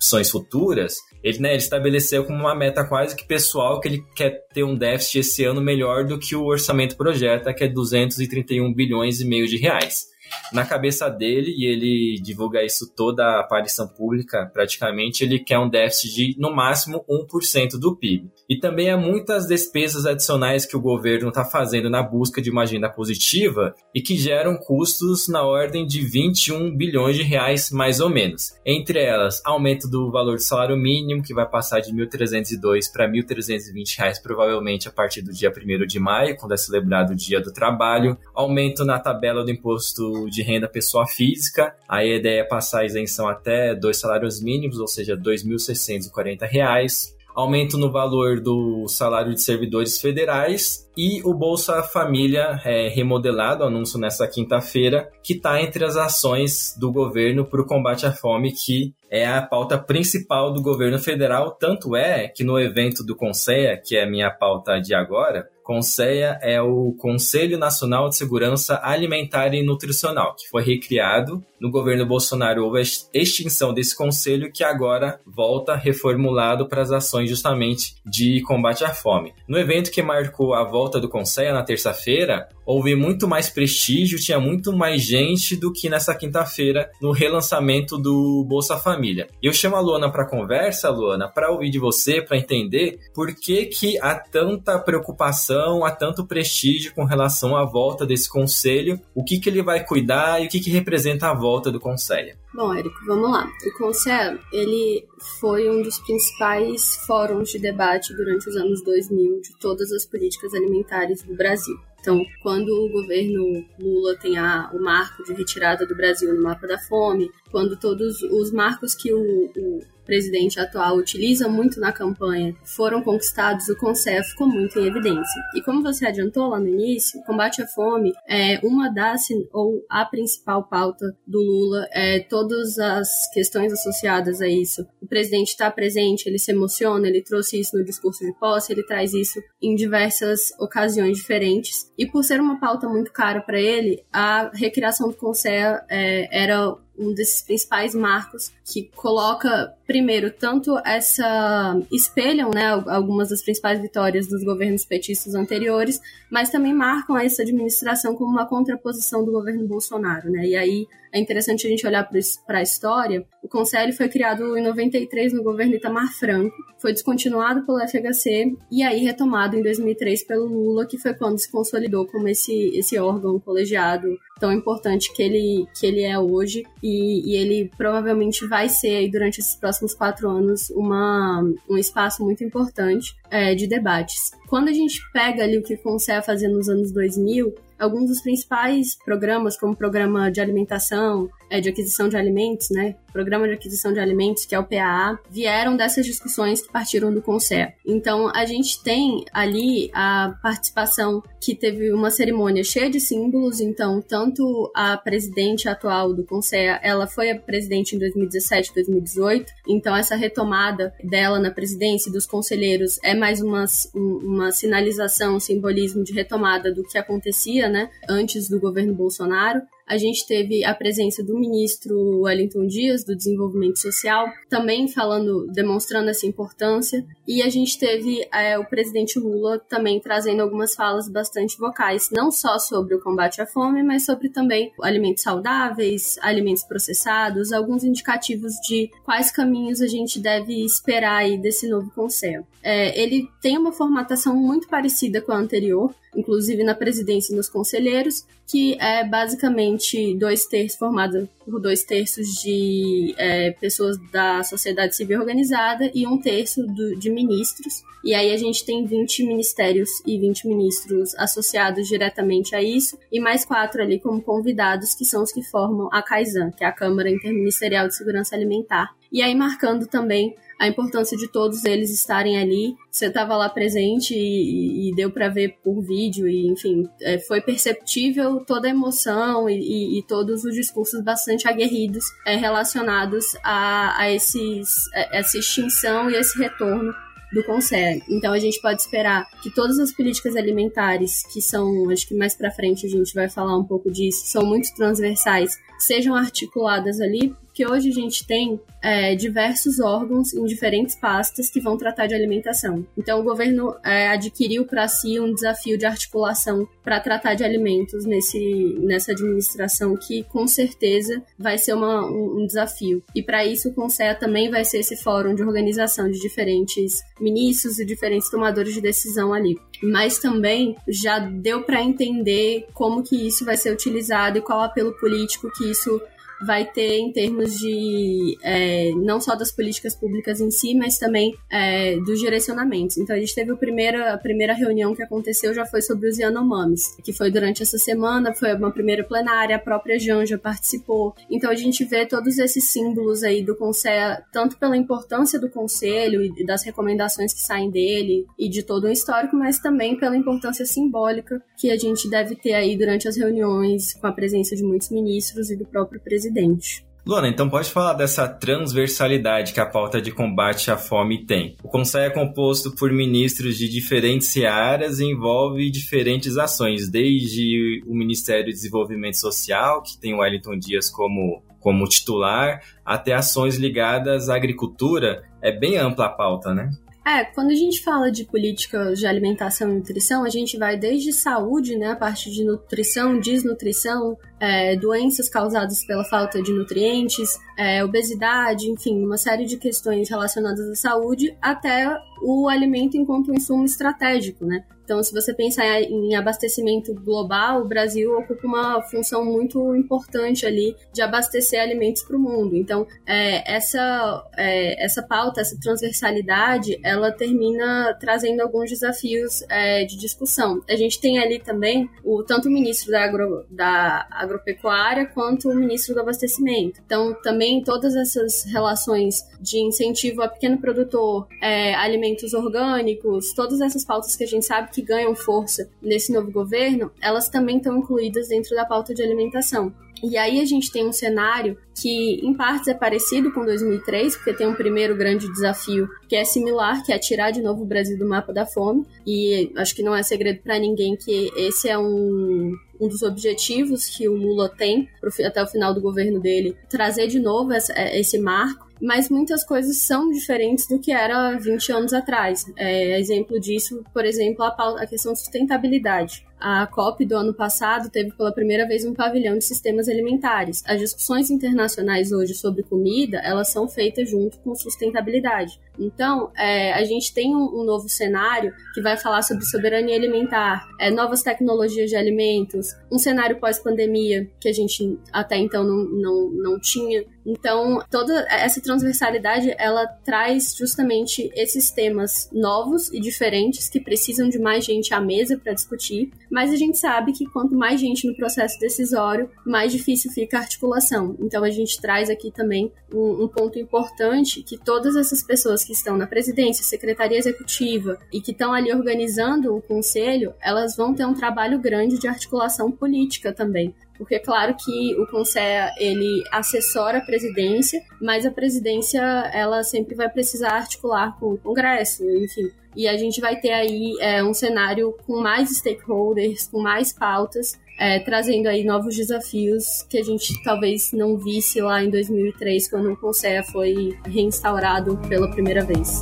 opções 0.00 0.30
futuras, 0.30 0.96
ele, 1.22 1.38
né, 1.40 1.50
ele 1.50 1.58
estabeleceu 1.58 2.24
como 2.24 2.38
uma 2.38 2.54
meta 2.54 2.82
quase 2.82 3.14
que 3.14 3.26
pessoal 3.26 3.78
que 3.78 3.88
ele 3.88 4.04
quer 4.16 4.46
ter 4.54 4.64
um 4.64 4.74
déficit 4.74 5.18
esse 5.18 5.44
ano 5.44 5.60
melhor 5.60 6.06
do 6.06 6.18
que 6.18 6.34
o 6.34 6.46
orçamento 6.46 6.96
projeta, 6.96 7.52
que 7.52 7.64
é 7.64 7.68
231 7.68 8.72
bilhões 8.72 9.20
e 9.20 9.26
meio 9.26 9.46
de 9.46 9.58
reais 9.58 10.08
na 10.52 10.64
cabeça 10.64 11.08
dele, 11.08 11.54
e 11.56 11.66
ele 11.66 12.20
divulga 12.22 12.64
isso 12.64 12.92
toda 12.94 13.24
a 13.24 13.40
aparição 13.40 13.88
pública 13.88 14.48
praticamente, 14.52 15.24
ele 15.24 15.40
quer 15.40 15.58
um 15.58 15.68
déficit 15.68 16.14
de 16.14 16.36
no 16.38 16.54
máximo 16.54 17.04
1% 17.08 17.78
do 17.78 17.96
PIB. 17.96 18.30
E 18.50 18.58
também 18.58 18.90
há 18.90 18.96
muitas 18.96 19.46
despesas 19.46 20.04
adicionais 20.04 20.66
que 20.66 20.76
o 20.76 20.80
governo 20.80 21.28
está 21.28 21.44
fazendo 21.44 21.88
na 21.88 22.02
busca 22.02 22.42
de 22.42 22.50
uma 22.50 22.62
agenda 22.62 22.90
positiva 22.90 23.72
e 23.94 24.02
que 24.02 24.16
geram 24.16 24.56
custos 24.56 25.28
na 25.28 25.44
ordem 25.44 25.86
de 25.86 26.02
21 26.02 26.76
bilhões 26.76 27.14
de 27.14 27.22
reais, 27.22 27.70
mais 27.70 28.00
ou 28.00 28.10
menos. 28.10 28.56
Entre 28.66 29.00
elas, 29.00 29.40
aumento 29.44 29.88
do 29.88 30.10
valor 30.10 30.34
do 30.34 30.42
salário 30.42 30.76
mínimo, 30.76 31.22
que 31.22 31.32
vai 31.32 31.48
passar 31.48 31.78
de 31.78 31.92
1.302 31.92 32.90
para 32.92 33.08
1.320 33.08 33.98
reais, 33.98 34.18
provavelmente 34.18 34.88
a 34.88 34.90
partir 34.90 35.22
do 35.22 35.32
dia 35.32 35.52
1 35.56 35.86
de 35.86 36.00
maio, 36.00 36.36
quando 36.36 36.52
é 36.52 36.56
celebrado 36.56 37.12
o 37.12 37.16
Dia 37.16 37.40
do 37.40 37.52
Trabalho, 37.52 38.18
aumento 38.34 38.84
na 38.84 38.98
tabela 38.98 39.44
do 39.44 39.50
imposto 39.52 40.28
de 40.28 40.42
renda 40.42 40.66
pessoa 40.66 41.06
física. 41.06 41.72
A 41.88 42.04
ideia 42.04 42.40
é 42.40 42.44
passar 42.44 42.80
a 42.80 42.84
isenção 42.84 43.28
até 43.28 43.76
dois 43.76 43.98
salários 43.98 44.42
mínimos, 44.42 44.80
ou 44.80 44.88
seja, 44.88 45.14
R$ 45.14 45.22
2.640 45.22 47.19
aumento 47.40 47.76
no 47.78 47.90
valor 47.90 48.40
do 48.40 48.86
salário 48.88 49.34
de 49.34 49.40
servidores 49.40 50.00
federais 50.00 50.88
e 50.96 51.22
o 51.24 51.32
Bolsa 51.32 51.82
Família 51.82 52.60
é, 52.64 52.88
remodelado, 52.88 53.64
anúncio 53.64 53.98
nessa 53.98 54.26
quinta-feira, 54.28 55.10
que 55.22 55.34
está 55.34 55.60
entre 55.60 55.84
as 55.84 55.96
ações 55.96 56.76
do 56.78 56.92
governo 56.92 57.44
para 57.44 57.60
o 57.60 57.66
combate 57.66 58.06
à 58.06 58.12
fome, 58.12 58.52
que 58.52 58.94
é 59.10 59.26
a 59.26 59.42
pauta 59.42 59.78
principal 59.78 60.52
do 60.52 60.62
governo 60.62 60.98
federal. 60.98 61.52
Tanto 61.52 61.96
é 61.96 62.28
que 62.28 62.44
no 62.44 62.58
evento 62.58 63.04
do 63.04 63.16
Conceia, 63.16 63.76
que 63.76 63.96
é 63.96 64.04
a 64.04 64.10
minha 64.10 64.30
pauta 64.30 64.78
de 64.80 64.94
agora, 64.94 65.48
Conceia 65.70 66.36
é 66.42 66.60
o 66.60 66.96
Conselho 66.98 67.56
Nacional 67.56 68.08
de 68.08 68.16
Segurança 68.16 68.80
Alimentar 68.82 69.54
e 69.54 69.64
Nutricional, 69.64 70.34
que 70.34 70.48
foi 70.48 70.64
recriado 70.64 71.44
no 71.60 71.70
governo 71.70 72.04
Bolsonaro. 72.04 72.64
Houve 72.64 72.80
a 72.80 72.82
extinção 73.14 73.72
desse 73.72 73.96
conselho 73.96 74.50
que 74.52 74.64
agora 74.64 75.20
volta 75.24 75.76
reformulado 75.76 76.66
para 76.66 76.82
as 76.82 76.90
ações 76.90 77.30
justamente 77.30 77.94
de 78.04 78.42
combate 78.42 78.82
à 78.82 78.92
fome. 78.92 79.32
No 79.46 79.56
evento 79.56 79.92
que 79.92 80.02
marcou 80.02 80.54
a 80.54 80.64
volta 80.64 80.98
do 80.98 81.08
Conceia 81.08 81.54
na 81.54 81.62
terça-feira, 81.62 82.48
houve 82.70 82.94
muito 82.94 83.26
mais 83.26 83.48
prestígio, 83.48 84.18
tinha 84.18 84.38
muito 84.38 84.72
mais 84.72 85.02
gente 85.02 85.56
do 85.56 85.72
que 85.72 85.88
nessa 85.88 86.14
quinta-feira 86.14 86.88
no 87.02 87.10
relançamento 87.10 87.98
do 87.98 88.44
Bolsa 88.48 88.76
Família. 88.76 89.26
Eu 89.42 89.52
chamo 89.52 89.74
a 89.74 89.80
Luana 89.80 90.10
para 90.10 90.28
conversa, 90.28 90.88
Luana, 90.88 91.28
para 91.28 91.50
ouvir 91.50 91.70
de 91.70 91.80
você, 91.80 92.22
para 92.22 92.36
entender 92.36 93.00
por 93.12 93.34
que 93.34 93.66
que 93.66 93.98
há 94.00 94.14
tanta 94.14 94.78
preocupação 94.78 95.84
há 95.84 95.90
tanto 95.90 96.24
prestígio 96.24 96.94
com 96.94 97.04
relação 97.04 97.56
à 97.56 97.64
volta 97.64 98.06
desse 98.06 98.28
conselho, 98.28 99.00
o 99.14 99.24
que, 99.24 99.40
que 99.40 99.48
ele 99.48 99.62
vai 99.62 99.84
cuidar 99.84 100.40
e 100.40 100.46
o 100.46 100.48
que, 100.48 100.60
que 100.60 100.70
representa 100.70 101.28
a 101.28 101.34
volta 101.34 101.72
do 101.72 101.80
conselho. 101.80 102.36
Bom, 102.52 102.74
Érico, 102.74 102.96
vamos 103.06 103.30
lá. 103.30 103.48
O 103.64 103.78
conselho, 103.78 104.40
ele 104.52 105.06
foi 105.38 105.70
um 105.70 105.82
dos 105.82 105.98
principais 106.00 106.96
fóruns 107.06 107.50
de 107.50 107.58
debate 107.58 108.12
durante 108.14 108.48
os 108.48 108.56
anos 108.56 108.82
2000 108.82 109.40
de 109.40 109.58
todas 109.58 109.92
as 109.92 110.04
políticas 110.04 110.52
alimentares 110.52 111.22
do 111.22 111.36
Brasil. 111.36 111.76
Então, 112.00 112.24
quando 112.42 112.70
o 112.70 112.88
governo 112.88 113.64
Lula 113.78 114.16
tem 114.16 114.38
a, 114.38 114.70
o 114.72 114.80
marco 114.80 115.22
de 115.22 115.34
retirada 115.34 115.86
do 115.86 115.94
Brasil 115.94 116.34
no 116.34 116.42
mapa 116.42 116.66
da 116.66 116.78
fome, 116.78 117.30
quando 117.50 117.76
todos 117.76 118.22
os 118.22 118.52
marcos 118.52 118.94
que 118.94 119.12
o, 119.12 119.50
o 119.56 119.80
presidente 120.10 120.58
atual 120.58 120.96
utiliza 120.96 121.48
muito 121.48 121.78
na 121.78 121.92
campanha 121.92 122.52
foram 122.64 123.00
conquistados, 123.00 123.68
o 123.68 123.76
Conselho 123.76 124.24
ficou 124.24 124.48
muito 124.48 124.76
em 124.76 124.86
evidência. 124.86 125.40
E 125.54 125.62
como 125.62 125.84
você 125.84 126.04
adiantou 126.04 126.48
lá 126.48 126.58
no 126.58 126.66
início, 126.66 127.22
combate 127.22 127.62
à 127.62 127.66
fome 127.68 128.12
é 128.28 128.58
uma 128.64 128.88
das, 128.92 129.28
ou 129.52 129.86
a 129.88 130.04
principal 130.04 130.64
pauta 130.64 131.16
do 131.24 131.40
Lula, 131.40 131.86
é 131.92 132.18
todas 132.18 132.76
as 132.80 133.30
questões 133.32 133.72
associadas 133.72 134.40
a 134.40 134.48
isso. 134.48 134.84
O 135.00 135.06
presidente 135.06 135.50
está 135.50 135.70
presente, 135.70 136.28
ele 136.28 136.40
se 136.40 136.50
emociona, 136.50 137.06
ele 137.06 137.22
trouxe 137.22 137.60
isso 137.60 137.76
no 137.76 137.84
discurso 137.84 138.24
de 138.24 138.32
posse, 138.32 138.72
ele 138.72 138.82
traz 138.82 139.14
isso 139.14 139.40
em 139.62 139.76
diversas 139.76 140.50
ocasiões 140.58 141.18
diferentes. 141.18 141.88
E 141.96 142.04
por 142.04 142.24
ser 142.24 142.40
uma 142.40 142.58
pauta 142.58 142.88
muito 142.88 143.12
cara 143.12 143.40
para 143.40 143.60
ele, 143.60 144.02
a 144.12 144.50
recriação 144.52 145.08
do 145.08 145.14
Conselho 145.14 145.78
é, 145.88 146.42
era 146.44 146.76
um 147.00 147.14
desses 147.14 147.40
principais 147.40 147.94
marcos 147.94 148.52
que 148.64 148.90
coloca 148.94 149.72
primeiro 149.86 150.30
tanto 150.30 150.78
essa 150.84 151.80
espelham 151.90 152.50
né, 152.50 152.68
algumas 152.86 153.30
das 153.30 153.42
principais 153.42 153.80
vitórias 153.80 154.28
dos 154.28 154.44
governos 154.44 154.84
petistas 154.84 155.34
anteriores, 155.34 155.98
mas 156.30 156.50
também 156.50 156.74
marcam 156.74 157.16
essa 157.16 157.42
administração 157.42 158.14
como 158.14 158.30
uma 158.30 158.46
contraposição 158.46 159.24
do 159.24 159.32
governo 159.32 159.66
Bolsonaro, 159.66 160.30
né? 160.30 160.46
E 160.46 160.54
aí 160.54 160.86
é 161.12 161.20
interessante 161.20 161.66
a 161.66 161.70
gente 161.70 161.86
olhar 161.86 162.08
para 162.46 162.58
a 162.58 162.62
história. 162.62 163.24
O 163.42 163.48
Conselho 163.48 163.92
foi 163.92 164.08
criado 164.08 164.56
em 164.56 164.62
93 164.62 165.32
no 165.32 165.42
governo 165.42 165.74
Itamar 165.74 166.12
Franco, 166.12 166.54
foi 166.78 166.92
descontinuado 166.92 167.64
pelo 167.66 167.80
FHC 167.80 168.56
e 168.70 168.82
aí 168.82 169.00
retomado 169.00 169.56
em 169.56 169.62
2003 169.62 170.24
pelo 170.24 170.46
Lula, 170.46 170.86
que 170.86 170.98
foi 170.98 171.14
quando 171.14 171.38
se 171.38 171.50
consolidou 171.50 172.06
como 172.06 172.28
esse, 172.28 172.70
esse 172.76 172.98
órgão 172.98 173.38
colegiado 173.38 174.18
tão 174.38 174.52
importante 174.52 175.12
que 175.12 175.22
ele, 175.22 175.66
que 175.78 175.86
ele 175.86 176.02
é 176.02 176.18
hoje 176.18 176.64
e, 176.82 177.30
e 177.30 177.36
ele 177.36 177.70
provavelmente 177.76 178.46
vai 178.46 178.68
ser 178.68 178.96
aí, 178.96 179.10
durante 179.10 179.40
esses 179.40 179.54
próximos 179.54 179.94
quatro 179.94 180.28
anos 180.30 180.70
uma, 180.70 181.42
um 181.68 181.76
espaço 181.76 182.24
muito 182.24 182.42
importante 182.42 183.14
é, 183.30 183.54
de 183.54 183.66
debates. 183.66 184.30
Quando 184.48 184.68
a 184.68 184.72
gente 184.72 185.00
pega 185.12 185.44
ali 185.44 185.58
o 185.58 185.62
que 185.62 185.74
o 185.74 185.78
Conselho 185.78 186.22
fazia 186.22 186.48
nos 186.48 186.68
anos 186.68 186.90
2000, 186.90 187.54
alguns 187.80 188.08
dos 188.08 188.20
principais 188.20 188.96
programas, 188.96 189.58
como 189.58 189.72
o 189.72 189.76
programa 189.76 190.30
de 190.30 190.40
alimentação, 190.40 191.28
é, 191.50 191.60
de 191.60 191.68
aquisição 191.68 192.08
de 192.08 192.16
alimentos, 192.16 192.68
né? 192.70 192.94
Programa 193.12 193.48
de 193.48 193.54
aquisição 193.54 193.92
de 193.92 193.98
alimentos, 193.98 194.44
que 194.44 194.54
é 194.54 194.58
o 194.58 194.64
PAA, 194.64 195.18
vieram 195.28 195.76
dessas 195.76 196.06
discussões 196.06 196.62
que 196.62 196.72
partiram 196.72 197.12
do 197.12 197.20
Conselho. 197.20 197.72
Então, 197.84 198.30
a 198.34 198.44
gente 198.44 198.82
tem 198.84 199.24
ali 199.32 199.90
a 199.92 200.38
participação 200.40 201.22
que 201.40 201.54
teve 201.54 201.92
uma 201.92 202.10
cerimônia 202.10 202.62
cheia 202.62 202.88
de 202.88 203.00
símbolos. 203.00 203.60
Então, 203.60 204.00
tanto 204.00 204.70
a 204.74 204.96
presidente 204.96 205.68
atual 205.68 206.14
do 206.14 206.22
Conselho, 206.22 206.78
ela 206.82 207.06
foi 207.06 207.30
a 207.30 207.38
presidente 207.38 207.96
em 207.96 207.98
2017, 207.98 208.74
2018. 208.74 209.52
Então, 209.66 209.96
essa 209.96 210.14
retomada 210.14 210.94
dela 211.02 211.40
na 211.40 211.50
presidência 211.50 212.12
dos 212.12 212.26
conselheiros 212.26 213.00
é 213.02 213.14
mais 213.14 213.40
uma, 213.40 213.64
uma 213.94 214.52
sinalização, 214.52 215.36
um 215.36 215.40
simbolismo 215.40 216.04
de 216.04 216.12
retomada 216.12 216.72
do 216.72 216.84
que 216.84 216.98
acontecia, 216.98 217.68
né? 217.70 217.90
Antes 218.08 218.48
do 218.48 218.60
governo 218.60 218.94
Bolsonaro. 218.94 219.62
a 219.90 219.98
gente 219.98 220.24
teve 220.24 220.64
a 220.64 220.72
presença 220.72 221.20
do 221.20 221.36
ministro 221.36 222.20
Wellington 222.20 222.64
Dias, 222.64 223.02
do 223.02 223.16
Desenvolvimento 223.16 223.80
Social, 223.80 224.28
também 224.48 224.86
falando, 224.86 225.48
demonstrando 225.48 226.08
essa 226.08 226.28
importância, 226.28 227.04
e 227.26 227.42
a 227.42 227.48
gente 227.48 227.76
teve 227.76 228.24
é, 228.32 228.56
o 228.56 228.64
presidente 228.64 229.18
Lula 229.18 229.58
também 229.58 229.98
trazendo 229.98 230.42
algumas 230.42 230.76
falas 230.76 231.08
bastante 231.08 231.58
vocais, 231.58 232.08
não 232.12 232.30
só 232.30 232.56
sobre 232.56 232.94
o 232.94 233.00
combate 233.00 233.42
à 233.42 233.46
fome, 233.46 233.82
mas 233.82 234.04
sobre 234.04 234.28
também 234.28 234.72
alimentos 234.80 235.24
saudáveis, 235.24 236.16
alimentos 236.22 236.62
processados, 236.62 237.52
alguns 237.52 237.82
indicativos 237.82 238.52
de 238.68 238.88
quais 239.04 239.32
caminhos 239.32 239.80
a 239.80 239.88
gente 239.88 240.20
deve 240.20 240.64
esperar 240.64 241.16
aí 241.16 241.36
desse 241.36 241.68
novo 241.68 241.90
conselho. 241.90 242.46
É, 242.62 242.96
ele 243.00 243.28
tem 243.42 243.58
uma 243.58 243.72
formatação 243.72 244.36
muito 244.36 244.68
parecida 244.68 245.20
com 245.20 245.32
a 245.32 245.36
anterior, 245.36 245.92
inclusive 246.14 246.62
na 246.64 246.74
presidência 246.74 247.32
e 247.32 247.36
nos 247.36 247.48
conselheiros, 247.48 248.26
que 248.46 248.76
é 248.80 249.04
basicamente 249.04 250.14
dois 250.16 250.44
terços 250.46 250.78
formado 250.78 251.28
por 251.44 251.60
dois 251.60 251.84
terços 251.84 252.26
de 252.42 253.14
é, 253.16 253.52
pessoas 253.52 253.96
da 254.10 254.42
sociedade 254.42 254.96
civil 254.96 255.20
organizada 255.20 255.90
e 255.94 256.06
um 256.06 256.18
terço 256.18 256.66
do, 256.66 256.96
de 256.96 257.10
ministros. 257.10 257.82
E 258.04 258.14
aí 258.14 258.32
a 258.32 258.36
gente 258.36 258.64
tem 258.64 258.84
20 258.84 259.24
ministérios 259.24 259.90
e 260.06 260.18
20 260.18 260.48
ministros 260.48 261.14
associados 261.16 261.86
diretamente 261.86 262.54
a 262.54 262.62
isso, 262.62 262.98
e 263.12 263.20
mais 263.20 263.44
quatro 263.44 263.82
ali 263.82 264.00
como 264.00 264.22
convidados, 264.22 264.94
que 264.94 265.04
são 265.04 265.22
os 265.22 265.32
que 265.32 265.42
formam 265.42 265.88
a 265.92 266.02
CAISAN, 266.02 266.50
que 266.50 266.64
é 266.64 266.66
a 266.66 266.72
Câmara 266.72 267.10
Interministerial 267.10 267.86
de 267.88 267.94
Segurança 267.94 268.34
Alimentar. 268.34 268.90
E 269.12 269.22
aí 269.22 269.34
marcando 269.34 269.86
também 269.86 270.34
a 270.60 270.68
importância 270.68 271.16
de 271.16 271.26
todos 271.26 271.64
eles 271.64 271.90
estarem 271.90 272.38
ali. 272.38 272.76
Você 272.90 273.06
estava 273.06 273.34
lá 273.34 273.48
presente 273.48 274.14
e, 274.14 274.90
e 274.90 274.94
deu 274.94 275.10
para 275.10 275.30
ver 275.30 275.56
por 275.64 275.80
vídeo, 275.80 276.28
e 276.28 276.46
enfim, 276.48 276.86
é, 277.00 277.18
foi 277.18 277.40
perceptível 277.40 278.44
toda 278.46 278.68
a 278.68 278.70
emoção 278.70 279.48
e, 279.48 279.58
e, 279.58 279.98
e, 279.98 280.02
todos 280.02 280.44
os 280.44 280.54
discursos 280.54 281.02
bastante 281.02 281.48
aguerridos 281.48 282.04
é, 282.26 282.36
relacionados 282.36 283.24
a, 283.42 284.02
a, 284.02 284.10
esses, 284.10 284.86
a 284.92 285.16
essa 285.16 285.38
extinção 285.38 286.10
e 286.10 286.14
esse 286.14 286.38
retorno 286.38 286.92
do 287.32 287.42
Conselho. 287.44 288.02
Então 288.08 288.32
a 288.32 288.38
gente 288.38 288.60
pode 288.60 288.82
esperar 288.82 289.30
que 289.42 289.50
todas 289.50 289.78
as 289.78 289.92
políticas 289.92 290.36
alimentares, 290.36 291.22
que 291.32 291.40
são, 291.40 291.88
acho 291.90 292.06
que 292.06 292.14
mais 292.14 292.34
para 292.34 292.50
frente 292.50 292.84
a 292.84 292.88
gente 292.90 293.14
vai 293.14 293.30
falar 293.30 293.56
um 293.56 293.64
pouco 293.64 293.90
disso, 293.90 294.26
são 294.26 294.44
muito 294.44 294.74
transversais, 294.74 295.56
sejam 295.78 296.14
articuladas 296.14 297.00
ali, 297.00 297.34
porque 297.60 297.70
hoje 297.70 297.90
a 297.90 297.92
gente 297.92 298.26
tem 298.26 298.58
é, 298.82 299.14
diversos 299.14 299.80
órgãos 299.80 300.32
em 300.32 300.46
diferentes 300.46 300.94
pastas 300.94 301.50
que 301.50 301.60
vão 301.60 301.76
tratar 301.76 302.06
de 302.06 302.14
alimentação. 302.14 302.86
Então, 302.96 303.20
o 303.20 303.22
governo 303.22 303.76
é, 303.84 304.08
adquiriu 304.08 304.64
para 304.64 304.88
si 304.88 305.20
um 305.20 305.34
desafio 305.34 305.76
de 305.76 305.84
articulação 305.84 306.66
para 306.82 306.98
tratar 307.00 307.34
de 307.34 307.44
alimentos 307.44 308.06
nesse, 308.06 308.78
nessa 308.80 309.12
administração, 309.12 309.94
que 309.94 310.24
com 310.24 310.46
certeza 310.46 311.22
vai 311.38 311.58
ser 311.58 311.74
uma, 311.74 312.10
um, 312.10 312.40
um 312.40 312.46
desafio. 312.46 313.02
E 313.14 313.22
para 313.22 313.44
isso, 313.44 313.68
o 313.68 313.74
Conselho 313.74 314.18
também 314.18 314.50
vai 314.50 314.64
ser 314.64 314.78
esse 314.78 314.96
fórum 314.96 315.34
de 315.34 315.42
organização 315.42 316.10
de 316.10 316.18
diferentes 316.18 317.02
ministros 317.20 317.78
e 317.78 317.84
diferentes 317.84 318.30
tomadores 318.30 318.72
de 318.72 318.80
decisão 318.80 319.34
ali. 319.34 319.58
Mas 319.82 320.18
também 320.18 320.76
já 320.88 321.18
deu 321.18 321.62
para 321.62 321.82
entender 321.82 322.66
como 322.72 323.02
que 323.02 323.26
isso 323.26 323.44
vai 323.44 323.58
ser 323.58 323.70
utilizado 323.70 324.38
e 324.38 324.42
qual 324.42 324.62
apelo 324.62 324.92
político 324.98 325.50
que 325.52 325.70
isso 325.70 326.00
vai 326.40 326.64
ter 326.64 326.98
em 326.98 327.12
termos 327.12 327.58
de 327.58 328.38
é, 328.42 328.92
não 328.92 329.20
só 329.20 329.34
das 329.34 329.52
políticas 329.52 329.94
públicas 329.94 330.40
em 330.40 330.50
si, 330.50 330.74
mas 330.74 330.98
também 330.98 331.34
é, 331.50 331.96
dos 331.98 332.18
direcionamentos. 332.18 332.96
Então 332.96 333.14
a 333.14 333.18
gente 333.18 333.34
teve 333.34 333.52
a 333.52 333.56
primeira, 333.56 334.14
a 334.14 334.18
primeira 334.18 334.54
reunião 334.54 334.94
que 334.94 335.02
aconteceu 335.02 335.52
já 335.52 335.66
foi 335.66 335.82
sobre 335.82 336.08
os 336.08 336.18
Yanomamis, 336.18 336.96
que 337.04 337.12
foi 337.12 337.30
durante 337.30 337.62
essa 337.62 337.78
semana, 337.78 338.34
foi 338.34 338.54
uma 338.54 338.70
primeira 338.70 339.04
plenária, 339.04 339.56
a 339.56 339.58
própria 339.58 339.98
Janja 339.98 340.38
participou. 340.38 341.14
Então 341.30 341.50
a 341.50 341.54
gente 341.54 341.84
vê 341.84 342.06
todos 342.06 342.38
esses 342.38 342.64
símbolos 342.70 343.22
aí 343.22 343.42
do 343.42 343.54
Conselho, 343.54 344.22
tanto 344.32 344.58
pela 344.58 344.76
importância 344.76 345.38
do 345.38 345.50
Conselho 345.50 346.22
e 346.22 346.44
das 346.44 346.62
recomendações 346.62 347.34
que 347.34 347.40
saem 347.40 347.70
dele 347.70 348.26
e 348.38 348.48
de 348.48 348.62
todo 348.62 348.84
o 348.84 348.90
histórico, 348.90 349.36
mas 349.36 349.58
também 349.58 349.98
pela 349.98 350.16
importância 350.16 350.64
simbólica 350.64 351.42
que 351.58 351.70
a 351.70 351.76
gente 351.76 352.08
deve 352.08 352.34
ter 352.34 352.54
aí 352.54 352.76
durante 352.76 353.06
as 353.06 353.16
reuniões 353.16 353.94
com 353.94 354.06
a 354.06 354.12
presença 354.12 354.56
de 354.56 354.62
muitos 354.62 354.90
ministros 354.90 355.50
e 355.50 355.56
do 355.56 355.66
próprio 355.66 356.00
presidente 356.00 356.29
presidente. 356.32 356.84
Luana, 357.06 357.28
então 357.28 357.48
pode 357.48 357.70
falar 357.70 357.94
dessa 357.94 358.28
transversalidade 358.28 359.54
que 359.54 359.60
a 359.60 359.66
pauta 359.66 360.02
de 360.02 360.12
combate 360.12 360.70
à 360.70 360.76
fome 360.76 361.24
tem. 361.24 361.56
O 361.62 361.68
Conselho 361.68 362.04
é 362.04 362.10
composto 362.10 362.74
por 362.76 362.92
ministros 362.92 363.56
de 363.56 363.68
diferentes 363.68 364.36
áreas 364.44 365.00
e 365.00 365.06
envolve 365.06 365.70
diferentes 365.70 366.36
ações, 366.36 366.90
desde 366.90 367.82
o 367.86 367.94
Ministério 367.94 368.44
do 368.44 368.52
Desenvolvimento 368.52 369.18
Social, 369.18 369.82
que 369.82 369.98
tem 369.98 370.14
o 370.14 370.18
Wellington 370.18 370.58
Dias 370.58 370.90
como, 370.90 371.42
como 371.58 371.88
titular, 371.88 372.60
até 372.84 373.14
ações 373.14 373.56
ligadas 373.56 374.28
à 374.28 374.36
agricultura. 374.36 375.22
É 375.42 375.50
bem 375.50 375.78
ampla 375.78 376.04
a 376.04 376.10
pauta, 376.10 376.54
né? 376.54 376.70
É, 377.10 377.24
quando 377.24 377.50
a 377.50 377.56
gente 377.56 377.82
fala 377.82 378.08
de 378.08 378.24
políticas 378.24 379.00
de 379.00 379.04
alimentação 379.04 379.68
e 379.68 379.74
nutrição, 379.74 380.22
a 380.22 380.28
gente 380.28 380.56
vai 380.56 380.78
desde 380.78 381.12
saúde, 381.12 381.76
né, 381.76 381.88
a 381.88 381.96
parte 381.96 382.30
de 382.30 382.44
nutrição, 382.44 383.18
desnutrição, 383.18 384.16
é, 384.38 384.76
doenças 384.76 385.28
causadas 385.28 385.84
pela 385.84 386.04
falta 386.04 386.40
de 386.40 386.52
nutrientes, 386.52 387.36
é, 387.58 387.84
obesidade, 387.84 388.70
enfim, 388.70 389.04
uma 389.04 389.18
série 389.18 389.44
de 389.44 389.56
questões 389.56 390.08
relacionadas 390.08 390.68
à 390.68 390.74
saúde, 390.76 391.36
até 391.42 391.92
o 392.22 392.48
alimento 392.48 392.96
enquanto 392.96 393.32
um 393.32 393.34
insumo 393.34 393.64
estratégico, 393.64 394.46
né? 394.46 394.64
Então, 394.90 395.04
se 395.04 395.12
você 395.12 395.32
pensar 395.32 395.80
em 395.82 396.16
abastecimento 396.16 396.92
global, 396.92 397.60
o 397.60 397.68
Brasil 397.68 398.12
ocupa 398.18 398.44
uma 398.44 398.82
função 398.82 399.24
muito 399.24 399.76
importante 399.76 400.44
ali 400.44 400.74
de 400.92 401.00
abastecer 401.00 401.62
alimentos 401.62 402.02
para 402.02 402.16
o 402.16 402.18
mundo. 402.18 402.56
Então, 402.56 402.84
é, 403.06 403.54
essa, 403.54 404.28
é, 404.36 404.84
essa 404.84 405.00
pauta, 405.00 405.40
essa 405.40 405.56
transversalidade, 405.60 406.76
ela 406.82 407.12
termina 407.12 407.96
trazendo 408.00 408.40
alguns 408.40 408.68
desafios 408.68 409.44
é, 409.48 409.84
de 409.84 409.96
discussão. 409.96 410.60
A 410.68 410.74
gente 410.74 411.00
tem 411.00 411.20
ali 411.20 411.38
também 411.38 411.88
o 412.04 412.24
tanto 412.24 412.48
o 412.48 412.50
ministro 412.50 412.90
da, 412.90 413.04
agro, 413.04 413.46
da 413.48 414.08
agropecuária 414.10 415.06
quanto 415.06 415.50
o 415.50 415.54
ministro 415.54 415.94
do 415.94 416.00
abastecimento. 416.00 416.80
Então, 416.84 417.14
também 417.22 417.62
todas 417.62 417.94
essas 417.94 418.42
relações 418.46 419.22
de 419.40 419.60
incentivo 419.60 420.20
a 420.20 420.26
pequeno 420.26 420.58
produtor, 420.58 421.28
é, 421.40 421.76
alimentos 421.76 422.34
orgânicos, 422.34 423.32
todas 423.34 423.60
essas 423.60 423.84
pautas 423.84 424.16
que 424.16 424.24
a 424.24 424.26
gente 424.26 424.44
sabe 424.44 424.68
que 424.72 424.79
que 424.80 424.86
ganham 424.86 425.14
força 425.14 425.68
nesse 425.82 426.12
novo 426.12 426.30
governo, 426.30 426.90
elas 427.00 427.28
também 427.28 427.58
estão 427.58 427.76
incluídas 427.76 428.28
dentro 428.28 428.56
da 428.56 428.64
pauta 428.64 428.94
de 428.94 429.02
alimentação. 429.02 429.72
E 430.02 430.16
aí 430.16 430.40
a 430.40 430.44
gente 430.44 430.70
tem 430.70 430.86
um 430.86 430.92
cenário 430.92 431.58
que, 431.80 432.20
em 432.24 432.34
partes, 432.34 432.68
é 432.68 432.74
parecido 432.74 433.32
com 433.32 433.44
2003, 433.44 434.16
porque 434.16 434.34
tem 434.34 434.46
um 434.46 434.54
primeiro 434.54 434.96
grande 434.96 435.30
desafio 435.32 435.88
que 436.08 436.16
é 436.16 436.24
similar, 436.24 436.84
que 436.84 436.92
é 436.92 436.98
tirar 436.98 437.30
de 437.30 437.42
novo 437.42 437.62
o 437.62 437.66
Brasil 437.66 437.98
do 437.98 438.08
mapa 438.08 438.32
da 438.32 438.46
fome. 438.46 438.84
E 439.06 439.52
acho 439.56 439.74
que 439.74 439.82
não 439.82 439.94
é 439.94 440.02
segredo 440.02 440.40
para 440.42 440.58
ninguém 440.58 440.96
que 440.96 441.30
esse 441.36 441.68
é 441.68 441.78
um, 441.78 442.54
um 442.80 442.88
dos 442.88 443.02
objetivos 443.02 443.86
que 443.86 444.08
o 444.08 444.14
Lula 444.14 444.48
tem 444.48 444.88
até 445.24 445.42
o 445.42 445.46
final 445.46 445.74
do 445.74 445.80
governo 445.80 446.20
dele, 446.20 446.56
trazer 446.68 447.06
de 447.06 447.18
novo 447.18 447.52
essa, 447.52 447.72
esse 447.94 448.18
marco 448.18 448.70
mas 448.80 449.10
muitas 449.10 449.44
coisas 449.44 449.76
são 449.76 450.10
diferentes 450.10 450.66
do 450.66 450.78
que 450.78 450.90
era 450.90 451.36
20 451.36 451.72
anos 451.72 451.92
atrás. 451.92 452.50
É, 452.56 452.98
exemplo 452.98 453.38
disso, 453.38 453.84
por 453.92 454.04
exemplo, 454.04 454.42
a, 454.42 454.48
a 454.82 454.86
questão 454.86 455.12
de 455.12 455.18
sustentabilidade. 455.18 456.26
A 456.40 456.66
COP 456.66 457.04
do 457.04 457.16
ano 457.16 457.34
passado 457.34 457.90
teve 457.90 458.12
pela 458.12 458.32
primeira 458.32 458.66
vez 458.66 458.82
um 458.86 458.94
pavilhão 458.94 459.36
de 459.36 459.44
sistemas 459.44 459.90
alimentares. 459.90 460.62
As 460.66 460.80
discussões 460.80 461.30
internacionais 461.30 462.12
hoje 462.12 462.32
sobre 462.32 462.62
comida, 462.62 463.18
elas 463.18 463.48
são 463.48 463.68
feitas 463.68 464.08
junto 464.08 464.38
com 464.38 464.54
sustentabilidade. 464.54 465.60
Então, 465.80 466.30
é, 466.36 466.72
a 466.74 466.84
gente 466.84 467.12
tem 467.14 467.34
um, 467.34 467.60
um, 467.60 467.64
novo 467.64 467.88
cenário 467.88 468.52
que 468.74 468.82
vai 468.82 468.96
falar 468.98 469.22
sobre 469.22 469.44
soberania 469.46 469.96
alimentar, 469.96 470.68
é, 470.78 470.90
novas 470.90 471.22
tecnologias 471.22 471.88
de 471.88 471.96
alimentos, 471.96 472.68
um 472.92 472.98
cenário 472.98 473.40
pós-pandemia 473.40 474.30
que 474.38 474.48
a 474.48 474.52
gente 474.52 474.98
até 475.10 475.38
então 475.38 475.64
não, 475.64 475.84
não, 475.84 476.30
não 476.30 476.60
tinha. 476.60 477.04
Então, 477.24 477.82
toda 477.90 478.26
essa 478.30 478.60
transversalidade, 478.60 479.54
ela 479.58 479.86
traz 479.86 480.54
justamente 480.56 481.30
esses 481.34 481.70
temas 481.70 482.28
novos 482.32 482.92
e 482.92 483.00
diferentes 483.00 483.68
que 483.68 483.80
precisam 483.80 484.28
de 484.28 484.38
mais 484.38 484.64
gente 484.64 484.92
à 484.92 485.00
mesa 485.00 485.38
para 485.38 485.52
discutir, 485.52 486.10
mas 486.30 486.50
a 486.50 486.56
gente 486.56 486.78
sabe 486.78 487.12
que 487.12 487.26
quanto 487.26 487.54
mais 487.54 487.80
gente 487.80 488.06
no 488.06 488.16
processo 488.16 488.58
decisório, 488.58 489.30
mais 489.46 489.72
difícil 489.72 490.10
fica 490.10 490.38
a 490.38 490.40
articulação. 490.40 491.16
Então 491.20 491.44
a 491.44 491.50
gente 491.50 491.80
traz 491.80 492.10
aqui 492.10 492.30
também 492.30 492.72
um, 492.92 493.24
um 493.24 493.28
ponto 493.28 493.58
importante 493.58 494.42
que 494.42 494.58
todas 494.58 494.96
essas 494.96 495.22
pessoas 495.22 495.64
que 495.64 495.69
estão 495.72 495.96
na 495.96 496.06
presidência, 496.06 496.64
secretaria 496.64 497.18
executiva 497.18 497.98
e 498.12 498.20
que 498.20 498.32
estão 498.32 498.52
ali 498.52 498.72
organizando 498.72 499.56
o 499.56 499.62
conselho, 499.62 500.34
elas 500.40 500.76
vão 500.76 500.94
ter 500.94 501.06
um 501.06 501.14
trabalho 501.14 501.58
grande 501.58 501.98
de 501.98 502.08
articulação 502.08 502.70
política 502.70 503.32
também 503.32 503.74
porque 504.00 504.14
é 504.14 504.18
claro 504.18 504.56
que 504.56 504.94
o 504.98 505.06
Conselho 505.06 505.70
ele 505.76 506.24
assessora 506.32 506.96
a 506.96 507.00
presidência, 507.02 507.82
mas 508.00 508.24
a 508.24 508.30
presidência 508.30 508.98
ela 509.30 509.62
sempre 509.62 509.94
vai 509.94 510.08
precisar 510.08 510.52
articular 510.52 511.18
com 511.20 511.34
o 511.34 511.38
Congresso, 511.38 512.02
enfim. 512.10 512.50
E 512.74 512.88
a 512.88 512.96
gente 512.96 513.20
vai 513.20 513.36
ter 513.38 513.52
aí 513.52 513.94
é, 514.00 514.24
um 514.24 514.32
cenário 514.32 514.96
com 515.06 515.20
mais 515.20 515.50
stakeholders, 515.50 516.48
com 516.48 516.62
mais 516.62 516.94
pautas, 516.94 517.60
é, 517.80 517.98
trazendo 517.98 518.46
aí 518.46 518.62
novos 518.62 518.94
desafios 518.94 519.86
que 519.88 519.96
a 519.96 520.04
gente 520.04 520.40
talvez 520.44 520.92
não 520.92 521.16
visse 521.16 521.62
lá 521.62 521.82
em 521.82 521.88
2003, 521.88 522.68
quando 522.68 522.92
o 522.92 522.96
Conceia 522.96 523.42
foi 523.42 523.98
reinstaurado 524.04 524.98
pela 525.08 525.30
primeira 525.30 525.64
vez. 525.64 525.98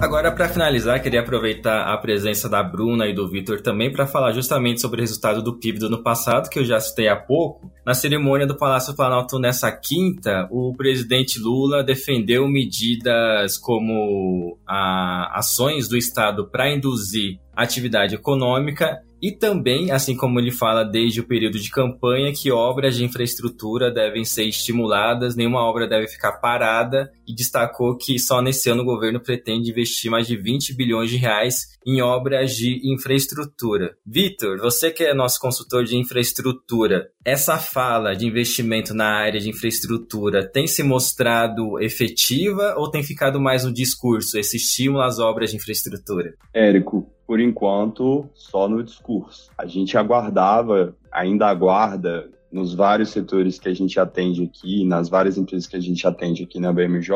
Agora, 0.00 0.30
para 0.30 0.48
finalizar, 0.48 1.02
queria 1.02 1.20
aproveitar 1.20 1.92
a 1.92 1.98
presença 1.98 2.48
da 2.48 2.62
Bruna 2.62 3.08
e 3.08 3.12
do 3.12 3.28
Vitor 3.28 3.60
também 3.60 3.90
para 3.90 4.06
falar 4.06 4.32
justamente 4.32 4.80
sobre 4.80 5.00
o 5.00 5.02
resultado 5.02 5.42
do 5.42 5.58
PIB 5.58 5.80
do 5.80 5.86
ano 5.86 6.02
passado, 6.04 6.48
que 6.48 6.60
eu 6.60 6.64
já 6.64 6.78
citei 6.78 7.08
há 7.08 7.16
pouco. 7.16 7.68
Na 7.84 7.94
cerimônia 7.94 8.46
do 8.46 8.56
Palácio 8.56 8.94
Planalto 8.94 9.40
nessa 9.40 9.72
quinta, 9.72 10.46
o 10.52 10.72
presidente 10.76 11.40
Lula 11.40 11.82
defendeu 11.82 12.46
medidas 12.46 13.58
como 13.58 14.56
a, 14.64 15.36
ações 15.36 15.88
do 15.88 15.96
Estado 15.96 16.48
para 16.48 16.72
induzir 16.72 17.40
atividade 17.56 18.14
econômica 18.14 19.02
e 19.20 19.32
também, 19.32 19.90
assim 19.90 20.16
como 20.16 20.38
ele 20.38 20.50
fala 20.50 20.84
desde 20.84 21.20
o 21.20 21.26
período 21.26 21.58
de 21.58 21.70
campanha, 21.70 22.32
que 22.32 22.50
obras 22.50 22.96
de 22.96 23.04
infraestrutura 23.04 23.90
devem 23.90 24.24
ser 24.24 24.44
estimuladas, 24.44 25.34
nenhuma 25.34 25.60
obra 25.60 25.88
deve 25.88 26.06
ficar 26.06 26.32
parada, 26.32 27.10
e 27.26 27.34
destacou 27.34 27.96
que 27.96 28.18
só 28.18 28.40
nesse 28.40 28.70
ano 28.70 28.82
o 28.82 28.86
governo 28.86 29.20
pretende 29.20 29.70
investir 29.70 30.10
mais 30.10 30.26
de 30.26 30.36
20 30.36 30.74
bilhões 30.74 31.10
de 31.10 31.16
reais 31.16 31.68
em 31.86 32.00
obras 32.00 32.54
de 32.54 32.80
infraestrutura. 32.92 33.96
Vitor, 34.06 34.58
você 34.58 34.90
que 34.90 35.04
é 35.04 35.14
nosso 35.14 35.40
consultor 35.40 35.84
de 35.84 35.96
infraestrutura, 35.96 37.08
essa 37.24 37.58
fala 37.58 38.14
de 38.14 38.26
investimento 38.26 38.94
na 38.94 39.06
área 39.06 39.40
de 39.40 39.50
infraestrutura 39.50 40.46
tem 40.46 40.66
se 40.66 40.82
mostrado 40.82 41.80
efetiva 41.80 42.74
ou 42.76 42.90
tem 42.90 43.02
ficado 43.02 43.40
mais 43.40 43.64
no 43.64 43.72
discurso, 43.72 44.38
esse 44.38 44.56
estímulo 44.56 45.02
às 45.02 45.18
obras 45.18 45.50
de 45.50 45.56
infraestrutura? 45.56 46.34
Érico, 46.54 47.10
por 47.28 47.40
enquanto, 47.40 48.26
só 48.32 48.66
no 48.66 48.82
discurso. 48.82 49.50
A 49.58 49.66
gente 49.66 49.98
aguardava, 49.98 50.96
ainda 51.12 51.46
aguarda, 51.46 52.30
nos 52.50 52.72
vários 52.72 53.10
setores 53.10 53.58
que 53.58 53.68
a 53.68 53.74
gente 53.74 54.00
atende 54.00 54.42
aqui, 54.44 54.82
nas 54.82 55.10
várias 55.10 55.36
empresas 55.36 55.66
que 55.66 55.76
a 55.76 55.80
gente 55.80 56.06
atende 56.06 56.44
aqui 56.44 56.58
na 56.58 56.72
BMJ, 56.72 57.12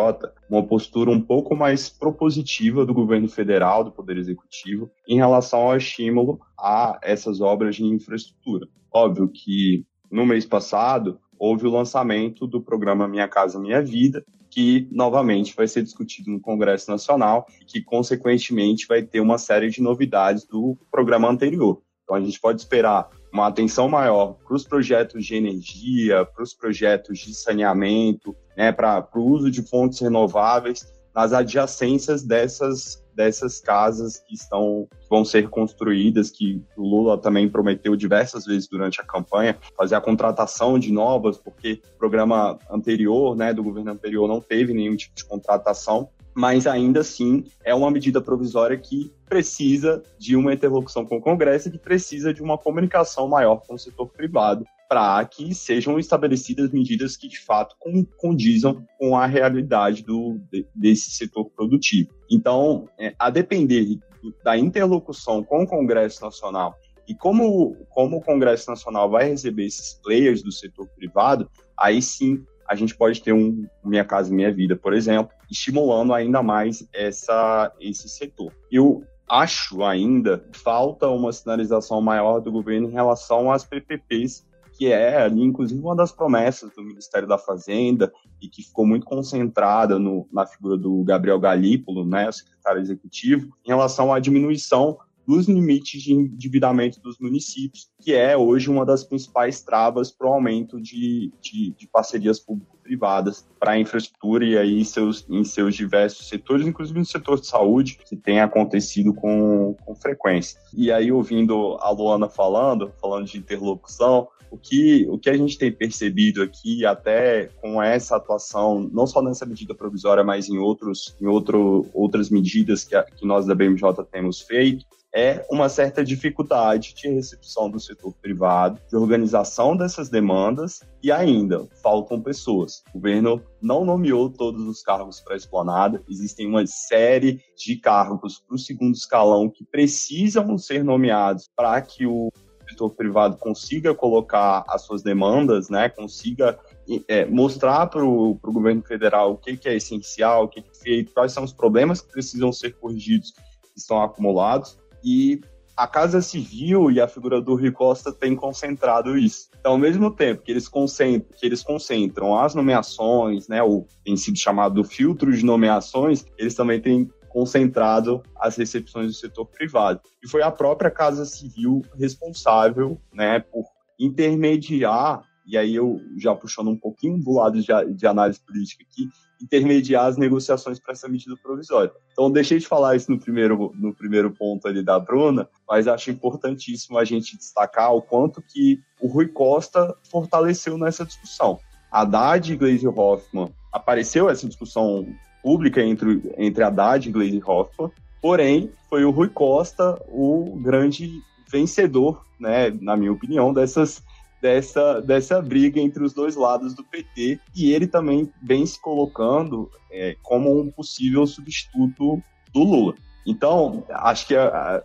uma 0.51 0.62
postura 0.62 1.11
um 1.11 1.18
pouco 1.18 1.57
mais 1.57 1.88
propositiva 1.88 2.85
do 2.85 2.92
governo 2.92 3.27
federal, 3.27 3.83
do 3.83 3.90
Poder 3.90 4.18
Executivo, 4.18 4.90
em 5.09 5.16
relação 5.16 5.61
ao 5.61 5.77
estímulo 5.79 6.38
a 6.59 6.98
essas 7.03 7.40
obras 7.40 7.77
de 7.77 7.85
infraestrutura. 7.85 8.68
Óbvio 8.92 9.31
que 9.33 9.87
no 10.11 10.27
mês 10.27 10.44
passado 10.44 11.18
houve 11.43 11.67
o 11.67 11.71
lançamento 11.71 12.47
do 12.47 12.63
programa 12.63 13.09
Minha 13.09 13.27
Casa 13.27 13.59
Minha 13.59 13.83
Vida, 13.83 14.25
que 14.49 14.87
novamente 14.93 15.57
vai 15.57 15.67
ser 15.67 15.83
discutido 15.83 16.31
no 16.31 16.41
Congresso 16.41 16.89
Nacional 16.89 17.49
e 17.61 17.65
que, 17.65 17.83
consequentemente, 17.83 18.87
vai 18.87 19.03
ter 19.03 19.19
uma 19.19 19.39
série 19.39 19.69
de 19.69 19.83
novidades 19.83 20.47
do 20.47 20.79
programa 20.89 21.29
anterior. 21.29 21.83
Então, 22.05 22.15
a 22.15 22.21
gente 22.21 22.39
pode 22.39 22.61
esperar 22.61 23.11
uma 23.33 23.49
atenção 23.49 23.89
maior 23.89 24.35
para 24.47 24.55
os 24.55 24.63
projetos 24.65 25.27
de 25.27 25.35
energia, 25.35 26.25
para 26.25 26.45
os 26.45 26.55
projetos 26.55 27.19
de 27.19 27.35
saneamento, 27.35 28.37
né, 28.57 28.71
para 28.71 29.05
o 29.17 29.25
uso 29.25 29.51
de 29.51 29.63
fontes 29.63 29.99
renováveis 29.99 30.87
nas 31.13 31.33
adjacências 31.33 32.23
dessas 32.23 33.02
dessas 33.14 33.61
casas 33.61 34.18
que 34.18 34.35
estão 34.35 34.88
que 35.01 35.09
vão 35.09 35.25
ser 35.25 35.48
construídas, 35.48 36.31
que 36.31 36.62
o 36.77 36.83
Lula 36.83 37.18
também 37.18 37.48
prometeu 37.48 37.94
diversas 37.96 38.44
vezes 38.44 38.68
durante 38.68 39.01
a 39.01 39.05
campanha, 39.05 39.57
fazer 39.77 39.94
a 39.94 40.01
contratação 40.01 40.79
de 40.79 40.92
novas, 40.92 41.37
porque 41.37 41.81
o 41.94 41.98
programa 41.98 42.59
anterior, 42.70 43.37
né, 43.37 43.53
do 43.53 43.62
governo 43.62 43.92
anterior 43.92 44.27
não 44.27 44.40
teve 44.40 44.72
nenhum 44.72 44.96
tipo 44.96 45.14
de 45.14 45.25
contratação, 45.25 46.09
mas 46.35 46.66
ainda 46.66 47.01
assim 47.01 47.44
é 47.64 47.75
uma 47.75 47.90
medida 47.90 48.20
provisória 48.20 48.77
que 48.79 49.12
precisa 49.29 50.03
de 50.18 50.35
uma 50.35 50.53
interlocução 50.53 51.05
com 51.05 51.16
o 51.16 51.20
Congresso 51.20 51.68
e 51.68 51.72
que 51.72 51.79
precisa 51.79 52.33
de 52.33 52.42
uma 52.42 52.57
comunicação 52.57 53.29
maior 53.29 53.57
com 53.66 53.75
o 53.75 53.79
setor 53.79 54.09
privado 54.09 54.64
para 54.93 55.25
que 55.25 55.55
sejam 55.55 55.99
estabelecidas 55.99 56.71
medidas 56.71 57.17
que 57.17 57.27
de 57.27 57.41
fato 57.41 57.75
condizam 58.19 58.87
com 58.99 59.17
a 59.17 59.25
realidade 59.25 60.03
do, 60.03 60.39
desse 60.75 61.13
setor 61.13 61.47
produtivo. 61.49 62.11
Então, 62.31 62.87
é, 63.01 63.15
a 63.19 63.31
depender 63.31 63.99
da 64.45 64.55
interlocução 64.55 65.43
com 65.43 65.63
o 65.63 65.67
Congresso 65.67 66.23
Nacional 66.23 66.75
e 67.09 67.15
como, 67.15 67.75
como 67.89 68.19
o 68.19 68.21
Congresso 68.21 68.69
Nacional 68.69 69.09
vai 69.09 69.31
receber 69.31 69.65
esses 69.65 69.95
players 69.95 70.43
do 70.43 70.53
setor 70.53 70.87
privado, 70.89 71.51
aí 71.75 72.03
sim 72.03 72.45
a 72.69 72.75
gente 72.75 72.95
pode 72.95 73.23
ter 73.23 73.33
um 73.33 73.67
Minha 73.83 74.05
Casa 74.05 74.31
Minha 74.31 74.53
Vida, 74.53 74.77
por 74.77 74.93
exemplo, 74.93 75.35
estimulando 75.51 76.13
ainda 76.13 76.43
mais 76.43 76.87
essa, 76.93 77.73
esse 77.81 78.11
setor. 78.11 78.53
Eu 78.71 79.03
acho 79.27 79.83
ainda 79.83 80.45
falta 80.53 81.09
uma 81.09 81.33
sinalização 81.33 82.03
maior 82.03 82.41
do 82.41 82.53
governo 82.53 82.91
em 82.91 82.93
relação 82.93 83.51
às 83.51 83.65
PPPs 83.65 84.52
que 84.73 84.91
é 84.91 85.23
ali, 85.23 85.43
inclusive, 85.43 85.81
uma 85.81 85.95
das 85.95 86.13
promessas 86.13 86.71
do 86.75 86.83
Ministério 86.83 87.29
da 87.29 87.39
Fazenda 87.39 88.13
e 88.41 88.49
que 88.49 88.63
ficou 88.63 88.87
muito 88.87 89.07
concentrada 89.07 89.99
no, 89.99 90.27
na 90.33 90.47
figura 90.47 90.77
do 90.77 91.03
Gabriel 91.05 91.39
Galípolo, 91.39 92.05
né, 92.05 92.29
o 92.29 92.33
secretário 92.33 92.81
executivo, 92.81 93.55
em 93.65 93.69
relação 93.69 94.13
à 94.13 94.19
diminuição 94.19 94.99
dos 95.27 95.49
limites 95.49 96.03
de 96.03 96.13
endividamento 96.13 97.01
dos 97.01 97.19
municípios, 97.19 97.89
que 98.01 98.13
é 98.13 98.37
hoje 98.37 98.69
uma 98.69 98.85
das 98.85 99.05
principais 99.05 99.63
travas 99.63 100.11
para 100.11 100.29
o 100.29 100.33
aumento 100.33 100.81
de, 100.81 101.33
de, 101.41 101.71
de 101.71 101.87
parcerias 101.87 102.41
público-privadas 102.41 103.47
para 103.59 103.73
a 103.73 103.79
infraestrutura 103.79 104.45
e 104.45 104.59
aí 104.59 104.85
seus, 104.85 105.25
em 105.29 105.45
seus 105.45 105.75
diversos 105.75 106.29
setores, 106.29 106.67
inclusive 106.67 106.99
no 106.99 107.05
setor 107.05 107.41
de 107.41 107.47
saúde, 107.47 107.99
que 108.09 108.17
tem 108.17 108.41
acontecido 108.41 109.15
com, 109.15 109.75
com 109.85 109.95
frequência. 109.95 110.61
E 110.75 110.91
aí, 110.91 111.13
ouvindo 111.13 111.77
a 111.81 111.91
Luana 111.91 112.29
falando, 112.29 112.93
falando 113.01 113.27
de 113.27 113.39
interlocução, 113.39 114.29
o 114.53 114.59
que, 114.59 115.07
o 115.09 115.19
que 115.19 115.31
a 115.31 115.37
gente 115.37 115.57
tem 115.57 115.73
percebido 115.73 116.43
aqui, 116.43 116.85
até 116.85 117.47
com 117.63 117.83
essa 117.83 118.17
atuação, 118.17 118.87
não 118.93 119.07
só 119.07 119.23
nessa 119.23 119.47
medida 119.47 119.75
provisória, 119.75 120.23
mas 120.23 120.47
em, 120.51 120.59
outros, 120.59 121.17
em 121.19 121.27
outro, 121.27 121.87
outras 121.95 122.29
medidas 122.29 122.85
que, 122.85 122.95
a, 122.95 123.03
que 123.03 123.27
nós 123.27 123.47
da 123.47 123.55
BMJ 123.55 124.05
temos 124.11 124.43
feito, 124.43 124.85
é 125.14 125.44
uma 125.51 125.68
certa 125.68 126.03
dificuldade 126.03 126.94
de 126.94 127.09
recepção 127.09 127.70
do 127.70 127.79
setor 127.79 128.14
privado, 128.14 128.81
de 128.88 128.96
organização 128.96 129.77
dessas 129.77 130.09
demandas 130.09 130.81
e 131.03 131.12
ainda 131.12 131.68
faltam 131.83 132.20
pessoas. 132.20 132.83
O 132.90 132.98
governo 132.98 133.42
não 133.61 133.85
nomeou 133.85 134.31
todos 134.31 134.66
os 134.66 134.83
cargos 134.83 135.20
para 135.20 135.35
a 135.35 135.37
esplanada, 135.37 136.03
existem 136.09 136.46
uma 136.46 136.66
série 136.66 137.40
de 137.57 137.77
cargos 137.77 138.38
para 138.38 138.55
o 138.55 138.59
segundo 138.59 138.94
escalão 138.94 139.51
que 139.51 139.64
precisam 139.64 140.57
ser 140.57 140.83
nomeados 140.83 141.51
para 141.55 141.81
que 141.83 142.07
o 142.07 142.33
setor 142.68 142.90
privado 142.94 143.37
consiga 143.37 143.94
colocar 143.94 144.64
as 144.66 144.83
suas 144.83 145.03
demandas, 145.03 145.68
né, 145.68 145.90
consiga 145.90 146.59
é, 147.07 147.27
mostrar 147.27 147.87
para 147.87 148.03
o 148.03 148.35
governo 148.42 148.83
federal 148.83 149.33
o 149.33 149.37
que, 149.37 149.59
que 149.59 149.68
é 149.68 149.77
essencial, 149.77 150.44
o 150.44 150.48
que, 150.48 150.62
que 150.62 150.70
é 150.70 150.75
feito, 150.75 151.12
quais 151.12 151.33
são 151.33 151.44
os 151.44 151.53
problemas 151.53 152.01
que 152.01 152.11
precisam 152.11 152.51
ser 152.51 152.75
corrigidos, 152.77 153.33
que 153.33 153.79
estão 153.79 154.03
acumulados, 154.03 154.79
e 155.03 155.41
a 155.77 155.87
Casa 155.87 156.21
Civil 156.21 156.91
e 156.91 157.01
a 157.01 157.09
figura 157.09 157.41
do 157.41 157.55
Rui 157.55 157.73
Costa 157.73 158.12
têm 158.12 158.37
concentrado 158.37 159.17
isso. 159.17 159.49
Então, 159.59 159.73
ao 159.73 159.79
mesmo 159.79 160.11
tempo 160.11 160.43
que 160.43 160.51
eles 160.51 160.69
concentram, 160.69 161.37
que 161.38 161.47
eles 161.47 161.62
concentram 161.62 162.38
as 162.38 162.55
nomeações, 162.55 163.49
né, 163.49 163.62
o 163.62 163.87
tem 164.05 164.17
sido 164.17 164.38
chamado 164.38 164.85
filtro 164.85 165.33
de 165.33 165.45
nomeações, 165.45 166.25
eles 166.37 166.55
também 166.55 166.81
têm 166.81 167.11
concentrado 167.29 168.23
as 168.37 168.57
recepções 168.57 169.07
do 169.07 169.15
setor 169.15 169.47
privado. 169.47 170.01
E 170.23 170.29
foi 170.29 170.43
a 170.43 170.51
própria 170.51 170.91
Casa 170.91 171.25
Civil 171.25 171.83
responsável 171.99 173.01
né, 173.12 173.41
por 173.41 173.65
intermediar, 173.99 175.23
e 175.47 175.57
aí 175.57 175.75
eu 175.75 176.01
já 176.17 176.35
puxando 176.35 176.69
um 176.69 176.77
pouquinho 176.77 177.19
do 177.19 177.33
lado 177.33 177.61
de, 177.61 177.95
de 177.95 178.07
análise 178.07 178.41
política 178.41 178.85
aqui, 178.89 179.09
intermediar 179.43 180.07
as 180.07 180.17
negociações 180.17 180.79
para 180.79 180.93
essa 180.93 181.09
medida 181.09 181.37
provisória. 181.43 181.93
Então, 182.13 182.31
deixei 182.31 182.59
de 182.59 182.67
falar 182.67 182.95
isso 182.95 183.11
no 183.11 183.19
primeiro, 183.19 183.73
no 183.75 183.93
primeiro 183.93 184.31
ponto 184.31 184.69
ali 184.69 184.83
da 184.83 184.99
Bruna, 185.01 185.49
mas 185.69 185.89
acho 185.89 186.11
importantíssimo 186.11 186.97
a 186.97 187.05
gente 187.05 187.37
destacar 187.37 187.93
o 187.93 188.01
quanto 188.01 188.41
que 188.41 188.81
o 189.01 189.09
Rui 189.09 189.27
Costa 189.29 189.95
fortaleceu 190.11 190.79
nessa 190.79 191.05
discussão. 191.05 191.59
Haddad 191.91 192.53
e 192.53 192.57
Gleisi 192.57 192.87
Hoffmann 192.87 193.53
apareceu 193.73 194.31
essa 194.31 194.47
discussão 194.47 195.07
pública 195.43 195.83
entre, 195.83 196.23
entre 196.39 196.63
Haddad 196.63 197.09
e 197.09 197.13
Gleisi 197.13 197.43
Hoffmann, 197.45 197.91
porém, 198.21 198.71
foi 198.89 199.05
o 199.05 199.11
Rui 199.11 199.29
Costa 199.29 200.01
o 200.09 200.57
grande 200.63 201.21
vencedor, 201.51 202.25
né, 202.41 202.71
na 202.81 202.97
minha 202.97 203.13
opinião, 203.13 203.53
dessas, 203.53 204.03
dessa, 204.43 205.01
dessa 205.01 205.41
briga 205.41 205.81
entre 205.81 206.03
os 206.03 206.13
dois 206.13 206.35
lados 206.35 206.75
do 206.75 206.83
PT, 206.83 207.39
e 207.55 207.73
ele 207.73 207.87
também 207.87 208.29
vem 208.43 208.67
se 208.67 208.79
colocando 208.81 209.71
é, 209.89 210.17
como 210.21 210.61
um 210.61 210.69
possível 210.69 211.25
substituto 211.29 212.21
do 212.53 212.65
Lula. 212.65 212.95
Então, 213.25 213.87
acho 213.89 214.27
que 214.27 214.35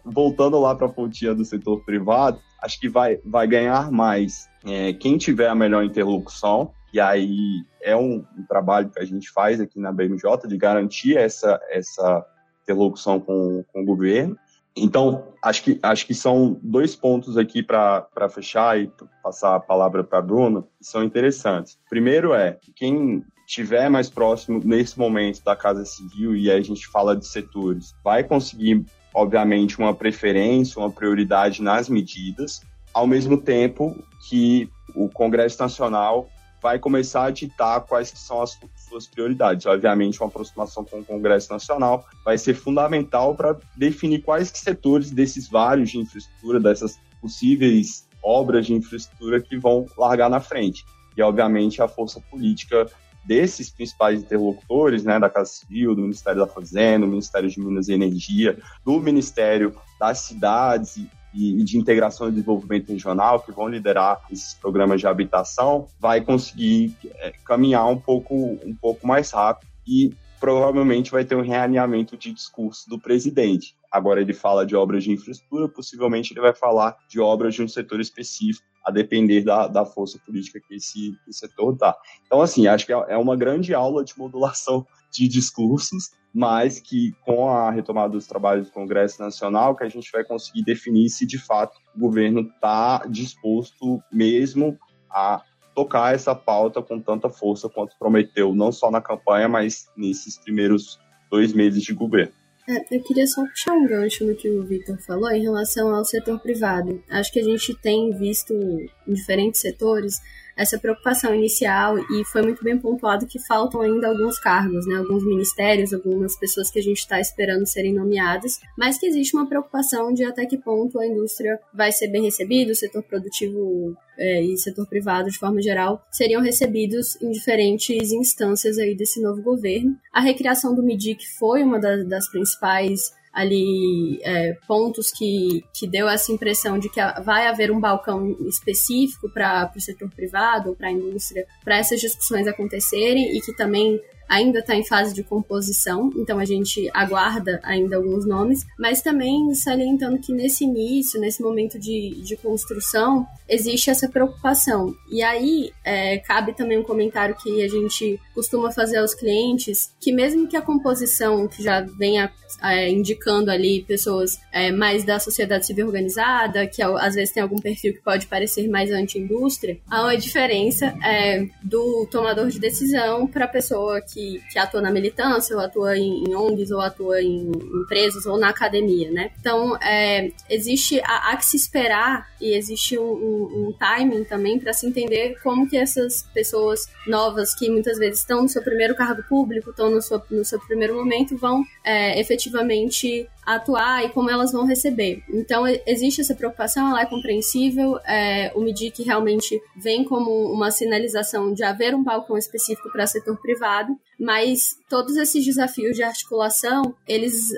voltando 0.06 0.60
lá 0.60 0.76
para 0.76 0.86
a 0.86 0.92
pontinha 0.92 1.34
do 1.34 1.44
setor 1.44 1.84
privado, 1.84 2.40
acho 2.62 2.80
que 2.80 2.88
vai, 2.88 3.20
vai 3.26 3.48
ganhar 3.48 3.92
mais 3.92 4.48
é, 4.64 4.94
quem 4.94 5.18
tiver 5.18 5.48
a 5.48 5.56
melhor 5.56 5.84
interlocução, 5.84 6.72
e 6.94 7.00
aí 7.00 7.66
é 7.82 7.96
um, 7.96 8.24
um, 8.38 8.46
trabalho 8.48 8.90
que 8.92 9.00
a 9.00 9.06
gente 9.06 9.30
faz 9.32 9.60
aqui 9.60 9.80
na 9.80 9.92
BMJ 9.92 10.48
de 10.48 10.56
garantir 10.56 11.18
essa, 11.18 11.60
essa 11.72 12.24
interlocução 12.62 13.20
com, 13.20 13.64
com 13.74 13.82
o 13.82 13.86
governo. 13.86 14.38
Então, 14.78 15.34
acho 15.44 15.64
que, 15.64 15.80
acho 15.82 16.06
que 16.06 16.14
são 16.14 16.60
dois 16.62 16.96
pontos 16.96 17.38
aqui 17.38 17.64
para 17.64 18.30
fechar 18.30 18.80
e 18.80 18.92
passar 19.24 19.56
a 19.56 19.60
palavra 19.60 20.04
para 20.04 20.20
a 20.20 20.22
Bruna, 20.22 20.62
que 20.62 20.86
são 20.86 21.04
interessantes. 21.04 21.80
Primeiro 21.90 22.34
é, 22.34 22.58
quem 22.76 23.24
estiver 23.48 23.90
mais 23.90 24.10
próximo 24.10 24.62
nesse 24.64 25.00
momento 25.00 25.44
da 25.44 25.56
Casa 25.56 25.86
Civil, 25.86 26.36
e 26.36 26.52
aí 26.52 26.60
a 26.60 26.64
gente 26.64 26.86
fala 26.88 27.16
de 27.16 27.26
setores, 27.26 27.96
vai 28.04 28.24
conseguir, 28.24 28.86
obviamente, 29.14 29.80
uma 29.80 29.96
preferência, 29.96 30.80
uma 30.80 30.92
prioridade 30.92 31.62
nas 31.62 31.88
medidas, 31.90 32.62
ao 32.94 33.08
mesmo 33.08 33.38
tempo 33.38 33.96
que 34.30 34.70
o 34.94 35.10
Congresso 35.10 35.62
Nacional 35.62 36.30
vai 36.62 36.78
começar 36.78 37.26
a 37.26 37.32
ditar 37.32 37.82
quais 37.82 38.10
são 38.16 38.42
as 38.42 38.56
suas 38.88 39.08
prioridades. 39.08 39.66
Obviamente, 39.66 40.20
uma 40.20 40.28
aproximação 40.28 40.84
com 40.84 41.00
o 41.00 41.06
Congresso 41.06 41.52
Nacional 41.52 42.06
vai 42.24 42.38
ser 42.38 42.54
fundamental 42.54 43.36
para 43.36 43.58
definir 43.76 44.22
quais 44.22 44.52
setores 44.54 45.12
desses 45.12 45.50
vários 45.50 45.90
de 45.90 46.00
infraestrutura, 46.00 46.60
dessas 46.60 46.98
possíveis 47.22 48.08
obras 48.24 48.66
de 48.66 48.74
infraestrutura 48.74 49.42
que 49.42 49.58
vão 49.58 49.86
largar 49.98 50.30
na 50.30 50.40
frente. 50.40 50.86
E, 51.16 51.22
obviamente, 51.22 51.82
a 51.82 51.88
força 51.88 52.22
política 52.30 52.88
desses 53.26 53.70
principais 53.70 54.22
interlocutores, 54.22 55.04
né, 55.04 55.20
da 55.20 55.30
Casa 55.30 55.52
Civil, 55.52 55.94
do 55.94 56.02
Ministério 56.02 56.40
da 56.40 56.48
Fazenda, 56.48 57.06
do 57.06 57.12
Ministério 57.12 57.50
de 57.50 57.60
Minas 57.60 57.90
e 57.90 57.94
Energia, 57.94 58.58
do 58.86 59.00
Ministério 59.02 59.76
das 60.00 60.20
Cidades 60.20 60.98
e, 60.98 61.10
de 61.38 61.78
integração 61.78 62.28
e 62.28 62.32
desenvolvimento 62.32 62.90
regional, 62.90 63.40
que 63.40 63.52
vão 63.52 63.68
liderar 63.68 64.22
esses 64.32 64.56
programas 64.56 65.00
de 65.00 65.08
habitação, 65.08 65.88
vai 66.00 66.22
conseguir 66.22 66.96
é, 67.16 67.32
caminhar 67.46 67.88
um 67.88 67.98
pouco, 67.98 68.36
um 68.36 68.76
pouco 68.76 69.06
mais 69.06 69.32
rápido 69.32 69.70
e 69.86 70.14
provavelmente 70.40 71.12
vai 71.12 71.26
ter 71.26 71.36
um 71.36 71.42
realinhamento 71.42 72.18
de 72.18 72.32
discurso 72.32 72.90
do 72.90 73.00
presidente. 73.00 73.76
Agora 73.92 74.22
ele 74.22 74.34
fala 74.34 74.66
de 74.66 74.76
obras 74.76 75.04
de 75.04 75.12
infraestrutura, 75.12 75.68
possivelmente 75.68 76.34
ele 76.34 76.42
vai 76.42 76.54
falar 76.54 76.96
de 77.10 77.20
obras 77.20 77.56
de 77.56 77.64
um 77.64 77.68
setor 77.68 78.00
específico, 78.00 78.66
a 78.88 78.92
depender 78.92 79.42
da, 79.42 79.68
da 79.68 79.86
força 79.86 80.18
política 80.26 80.62
que 80.66 80.76
esse, 80.76 81.14
esse 81.28 81.40
setor 81.40 81.76
dá. 81.76 81.94
Então, 82.26 82.42
assim, 82.42 82.68
acho 82.68 82.86
que 82.86 82.94
é, 82.94 83.06
é 83.10 83.18
uma 83.18 83.36
grande 83.36 83.74
aula 83.74 84.02
de 84.02 84.18
modulação 84.18 84.88
de 85.12 85.28
discursos, 85.28 86.12
mas 86.38 86.80
que 86.80 87.16
com 87.26 87.50
a 87.50 87.72
retomada 87.72 88.10
dos 88.10 88.28
trabalhos 88.28 88.68
do 88.68 88.72
Congresso 88.72 89.20
Nacional, 89.20 89.76
que 89.76 89.84
a 89.84 89.90
gente 89.90 90.12
vai 90.12 90.24
conseguir 90.24 90.64
definir 90.64 91.10
se 91.10 91.26
de 91.26 91.40
fato 91.40 91.76
o 91.96 92.00
governo 92.00 92.42
está 92.42 93.04
disposto 93.10 94.00
mesmo 94.14 94.78
a 95.10 95.42
tocar 95.74 96.14
essa 96.14 96.36
pauta 96.36 96.80
com 96.80 97.00
tanta 97.00 97.28
força 97.28 97.68
quanto 97.68 97.98
prometeu, 97.98 98.54
não 98.54 98.72
só 98.72 98.92
na 98.92 99.02
campanha, 99.02 99.50
mas 99.50 99.90
nesses 99.98 100.38
primeiros 100.38 101.00
dois 101.32 101.54
meses 101.54 101.82
de 101.82 101.92
governo. 101.92 102.34
É, 102.70 102.96
eu 102.96 103.02
queria 103.02 103.26
só 103.26 103.44
puxar 103.44 103.74
um 103.74 103.88
gancho 103.88 104.24
no 104.24 104.36
que 104.36 104.48
o 104.48 104.64
Victor 104.64 105.00
falou 105.08 105.32
em 105.32 105.42
relação 105.42 105.90
ao 105.96 106.06
setor 106.06 106.40
privado. 106.40 107.02
Acho 107.10 107.32
que 107.32 107.40
a 107.40 107.44
gente 107.44 107.74
tem 107.82 108.16
visto 108.16 108.54
em 108.54 109.14
diferentes 109.14 109.60
setores 109.60 110.22
essa 110.58 110.80
preocupação 110.80 111.34
inicial 111.36 111.98
e 112.00 112.26
foi 112.26 112.42
muito 112.42 112.64
bem 112.64 112.78
pontuado 112.78 113.28
que 113.28 113.40
faltam 113.46 113.82
ainda 113.82 114.08
alguns 114.08 114.40
cargos, 114.40 114.88
né, 114.88 114.96
alguns 114.96 115.24
ministérios, 115.24 115.94
algumas 115.94 116.38
pessoas 116.38 116.72
que 116.72 116.80
a 116.80 116.84
gente 116.84 116.98
está 116.98 117.20
esperando 117.20 117.66
serem 117.66 117.94
nomeadas, 117.94 118.60
mas 118.78 118.98
que 118.98 119.06
existe 119.06 119.36
uma 119.36 119.48
preocupação 119.48 120.12
de 120.12 120.24
até 120.24 120.46
que 120.46 120.58
ponto 120.58 121.00
a 121.00 121.06
indústria 121.06 121.60
vai 121.74 121.92
ser 121.92 122.08
bem 122.08 122.24
recebida, 122.24 122.72
o 122.72 122.76
setor 122.76 123.04
produtivo 123.04 123.96
é, 124.18 124.44
e 124.44 124.58
setor 124.58 124.88
privado 124.88 125.30
de 125.30 125.38
forma 125.38 125.62
geral 125.62 126.04
seriam 126.12 126.42
recebidos 126.42 127.22
em 127.22 127.32
diferentes 127.32 128.12
instâncias 128.12 128.78
aí 128.80 128.96
desse 128.96 129.22
novo 129.22 129.42
governo. 129.42 129.96
A 130.12 130.22
recriação 130.22 130.74
do 130.74 130.82
MIDIC 130.84 131.28
foi 131.38 131.62
uma 131.62 131.80
das, 131.80 132.08
das 132.08 132.28
principais 132.30 133.12
ali 133.38 134.20
é, 134.24 134.58
pontos 134.68 135.12
que, 135.12 135.64
que 135.72 135.88
deu 135.88 136.10
essa 136.10 136.32
impressão 136.32 136.80
de 136.80 136.90
que 136.90 137.00
vai 137.24 137.46
haver 137.46 137.72
um 137.72 137.80
balcão 137.80 138.36
específico 138.48 139.30
para 139.30 139.72
o 139.76 139.80
setor 139.80 140.10
privado 140.10 140.76
para 140.76 140.88
a 140.88 140.92
indústria 140.92 141.46
para 141.64 141.78
essas 141.78 142.00
discussões 142.00 142.48
acontecerem 142.48 143.38
e 143.38 143.40
que 143.40 143.56
também 143.56 144.02
ainda 144.28 144.60
está 144.60 144.76
em 144.76 144.86
fase 144.86 145.14
de 145.14 145.24
composição, 145.24 146.12
então 146.16 146.40
a 146.40 146.46
gente 146.46 146.90
aguarda 146.94 147.60
ainda 147.64 147.96
alguns 147.96 148.26
nomes, 148.26 148.66
mas 148.78 149.02
também 149.02 149.54
salientando 149.54 150.20
que 150.20 150.32
nesse 150.32 150.64
início, 150.64 151.20
nesse 151.20 151.42
momento 151.42 151.80
de, 151.80 152.22
de 152.22 152.36
construção, 152.38 153.26
existe 153.48 153.90
essa 153.90 154.10
preocupação. 154.10 154.94
E 155.10 155.22
aí 155.22 155.72
é, 155.84 156.18
cabe 156.20 156.54
também 156.54 156.78
um 156.78 156.84
comentário 156.84 157.36
que 157.36 157.64
a 157.64 157.68
gente 157.68 158.20
costuma 158.34 158.72
fazer 158.72 158.98
aos 158.98 159.14
clientes, 159.14 159.94
que 160.00 160.12
mesmo 160.12 160.48
que 160.48 160.58
a 160.58 160.62
composição 160.62 161.48
que 161.48 161.64
já 161.64 161.82
venha 161.82 162.32
é, 162.62 162.90
indicando 162.90 163.52
ali 163.52 163.84
pessoas 163.84 164.40
é, 164.52 164.72
mais 164.72 165.04
da 165.04 165.20
sociedade 165.20 165.66
civil 165.66 165.88
organizada, 165.88 166.68
que 166.68 166.82
às 166.82 167.16
vezes 167.16 167.34
tem 167.34 167.44
algum 167.44 167.58
perfil 167.58 167.94
que 167.94 168.02
pode 168.02 168.28
parecer 168.28 168.68
mais 168.68 168.92
anti-indústria, 168.92 169.78
há 169.90 170.04
uma 170.04 170.18
diferença 170.18 170.88
é, 171.04 171.48
do 171.64 172.08
tomador 172.12 172.48
de 172.48 172.60
decisão 172.60 173.28
para 173.28 173.46
a 173.46 173.48
pessoa 173.48 174.02
que 174.02 174.17
que, 174.18 174.42
que 174.52 174.58
atua 174.58 174.82
na 174.82 174.90
militância, 174.90 175.56
ou 175.56 175.62
atua 175.62 175.96
em, 175.96 176.24
em 176.24 176.36
ONGs, 176.36 176.72
ou 176.72 176.82
atua 176.82 177.22
em 177.22 177.52
empresas, 177.84 178.26
ou 178.26 178.40
na 178.40 178.50
academia, 178.50 179.12
né? 179.12 179.30
Então, 179.40 179.78
é, 179.78 180.32
existe, 180.50 181.00
há, 181.02 181.30
há, 181.32 181.38
que 181.38 181.46
se 181.46 181.56
esperar 181.56 182.28
e 182.42 182.56
existe 182.56 182.98
um, 182.98 183.04
um, 183.04 183.68
um 183.68 183.74
timing 183.74 184.24
também 184.24 184.60
para 184.60 184.74
se 184.74 184.88
entender 184.88 185.40
como 185.44 185.70
que 185.70 185.78
essas 185.78 186.24
pessoas 186.34 186.90
novas, 187.06 187.54
que 187.54 187.70
muitas 187.70 188.00
vezes 188.00 188.22
estão 188.22 188.42
no 188.42 188.50
seu 188.50 188.64
primeiro 188.64 188.96
cargo 188.96 189.22
público, 189.30 189.70
estão 189.70 189.92
no 189.92 190.02
seu, 190.02 190.20
no 190.32 190.44
seu 190.44 190.60
primeiro 190.62 190.96
momento, 190.96 191.38
vão 191.38 191.64
é, 191.84 192.20
efetivamente 192.20 193.30
atuar 193.48 194.04
e 194.04 194.10
como 194.10 194.30
elas 194.30 194.52
vão 194.52 194.66
receber. 194.66 195.24
Então, 195.30 195.64
existe 195.86 196.20
essa 196.20 196.36
preocupação, 196.36 196.90
ela 196.90 197.02
é 197.02 197.06
compreensível. 197.06 197.98
É, 198.06 198.52
o 198.54 198.60
MIDIC 198.60 199.04
realmente 199.04 199.62
vem 199.74 200.04
como 200.04 200.52
uma 200.52 200.70
sinalização 200.70 201.54
de 201.54 201.64
haver 201.64 201.96
um 201.96 202.04
balcão 202.04 202.38
específico 202.38 202.92
para 202.92 203.08
setor 203.08 203.38
privado, 203.38 203.98
mas 204.20 204.76
todos 204.90 205.16
esses 205.16 205.46
desafios 205.46 205.96
de 205.96 206.04
articulação, 206.04 206.94
eles 207.08 207.50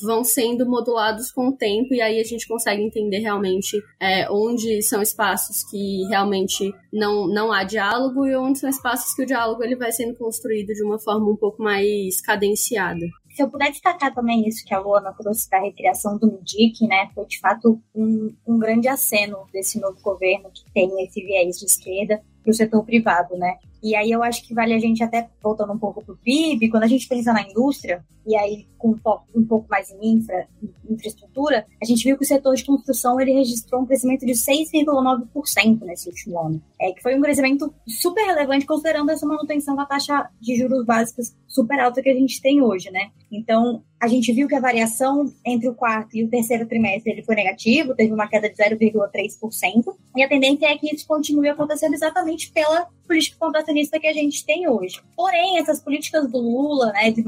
vão 0.00 0.22
sendo 0.22 0.64
modulados 0.64 1.32
com 1.32 1.48
o 1.48 1.56
tempo 1.56 1.92
e 1.92 2.00
aí 2.00 2.20
a 2.20 2.24
gente 2.24 2.46
consegue 2.46 2.82
entender 2.82 3.18
realmente 3.18 3.82
é, 3.98 4.30
onde 4.30 4.80
são 4.82 5.02
espaços 5.02 5.64
que 5.68 6.04
realmente 6.08 6.72
não, 6.92 7.26
não 7.26 7.52
há 7.52 7.64
diálogo 7.64 8.26
e 8.26 8.36
onde 8.36 8.60
são 8.60 8.70
espaços 8.70 9.12
que 9.14 9.22
o 9.22 9.26
diálogo 9.26 9.64
ele 9.64 9.74
vai 9.74 9.90
sendo 9.90 10.14
construído 10.14 10.72
de 10.72 10.84
uma 10.84 11.00
forma 11.00 11.28
um 11.28 11.36
pouco 11.36 11.60
mais 11.60 12.20
cadenciada. 12.20 13.06
Se 13.34 13.42
eu 13.42 13.48
puder 13.48 13.70
destacar 13.70 14.14
também 14.14 14.46
isso 14.46 14.64
que 14.64 14.74
a 14.74 14.78
Luana 14.78 15.12
trouxe 15.12 15.48
da 15.48 15.58
recriação 15.58 16.18
do 16.18 16.30
MIDIC, 16.30 16.86
né, 16.86 17.10
foi 17.14 17.26
de 17.26 17.40
fato 17.40 17.80
um, 17.94 18.34
um 18.46 18.58
grande 18.58 18.88
aceno 18.88 19.46
desse 19.52 19.80
novo 19.80 19.98
governo 20.02 20.50
que 20.52 20.70
tem 20.72 21.02
esse 21.02 21.24
viés 21.24 21.58
de 21.58 21.64
esquerda 21.64 22.22
para 22.42 22.50
o 22.50 22.54
setor 22.54 22.84
privado, 22.84 23.36
né? 23.36 23.56
E 23.82 23.96
aí 23.96 24.10
eu 24.10 24.22
acho 24.22 24.46
que 24.46 24.54
vale 24.54 24.74
a 24.74 24.78
gente 24.78 25.02
até, 25.02 25.28
voltando 25.42 25.72
um 25.72 25.78
pouco 25.78 26.04
para 26.04 26.14
o 26.14 26.16
PIB, 26.16 26.70
quando 26.70 26.84
a 26.84 26.88
gente 26.88 27.08
pensa 27.08 27.32
na 27.32 27.42
indústria, 27.42 28.04
e 28.26 28.36
aí 28.36 28.66
com 28.78 28.90
um 28.90 28.98
pouco, 28.98 29.24
um 29.34 29.44
pouco 29.44 29.68
mais 29.68 29.90
em 29.90 30.14
infra, 30.14 30.46
infraestrutura, 30.92 31.66
a 31.80 31.84
gente 31.84 32.04
viu 32.04 32.16
que 32.16 32.24
o 32.24 32.26
setor 32.26 32.54
de 32.54 32.64
construção 32.64 33.20
ele 33.20 33.32
registrou 33.32 33.82
um 33.82 33.86
crescimento 33.86 34.24
de 34.24 34.32
6,9% 34.32 35.80
nesse 35.82 36.08
último 36.08 36.38
ano. 36.38 36.62
É, 36.80 36.92
que 36.92 37.02
foi 37.02 37.16
um 37.16 37.20
crescimento 37.20 37.72
super 37.86 38.24
relevante 38.24 38.66
considerando 38.66 39.10
essa 39.10 39.26
manutenção 39.26 39.76
da 39.76 39.86
taxa 39.86 40.28
de 40.40 40.56
juros 40.56 40.84
básicas 40.84 41.34
super 41.46 41.78
alta 41.78 42.02
que 42.02 42.08
a 42.08 42.14
gente 42.14 42.40
tem 42.40 42.62
hoje, 42.62 42.90
né? 42.90 43.10
Então, 43.30 43.82
a 44.00 44.08
gente 44.08 44.32
viu 44.32 44.48
que 44.48 44.54
a 44.54 44.60
variação 44.60 45.32
entre 45.46 45.68
o 45.68 45.74
quarto 45.74 46.16
e 46.16 46.24
o 46.24 46.28
terceiro 46.28 46.66
trimestre 46.66 47.12
ele 47.12 47.22
foi 47.22 47.34
negativo, 47.34 47.94
teve 47.94 48.12
uma 48.12 48.26
queda 48.26 48.48
de 48.48 48.56
0,3%, 48.56 49.94
e 50.16 50.22
a 50.22 50.28
tendência 50.28 50.66
é 50.66 50.76
que 50.76 50.92
isso 50.92 51.06
continue 51.06 51.48
acontecendo 51.48 51.94
exatamente 51.94 52.50
pela 52.50 52.88
política 53.06 53.36
contracionista 53.38 54.00
que 54.00 54.06
a 54.06 54.12
gente 54.12 54.44
tem 54.44 54.68
hoje. 54.68 55.00
Porém, 55.14 55.58
essas 55.58 55.80
políticas 55.80 56.30
do 56.30 56.38
Lula, 56.38 56.92
né, 56.92 57.10
de, 57.10 57.22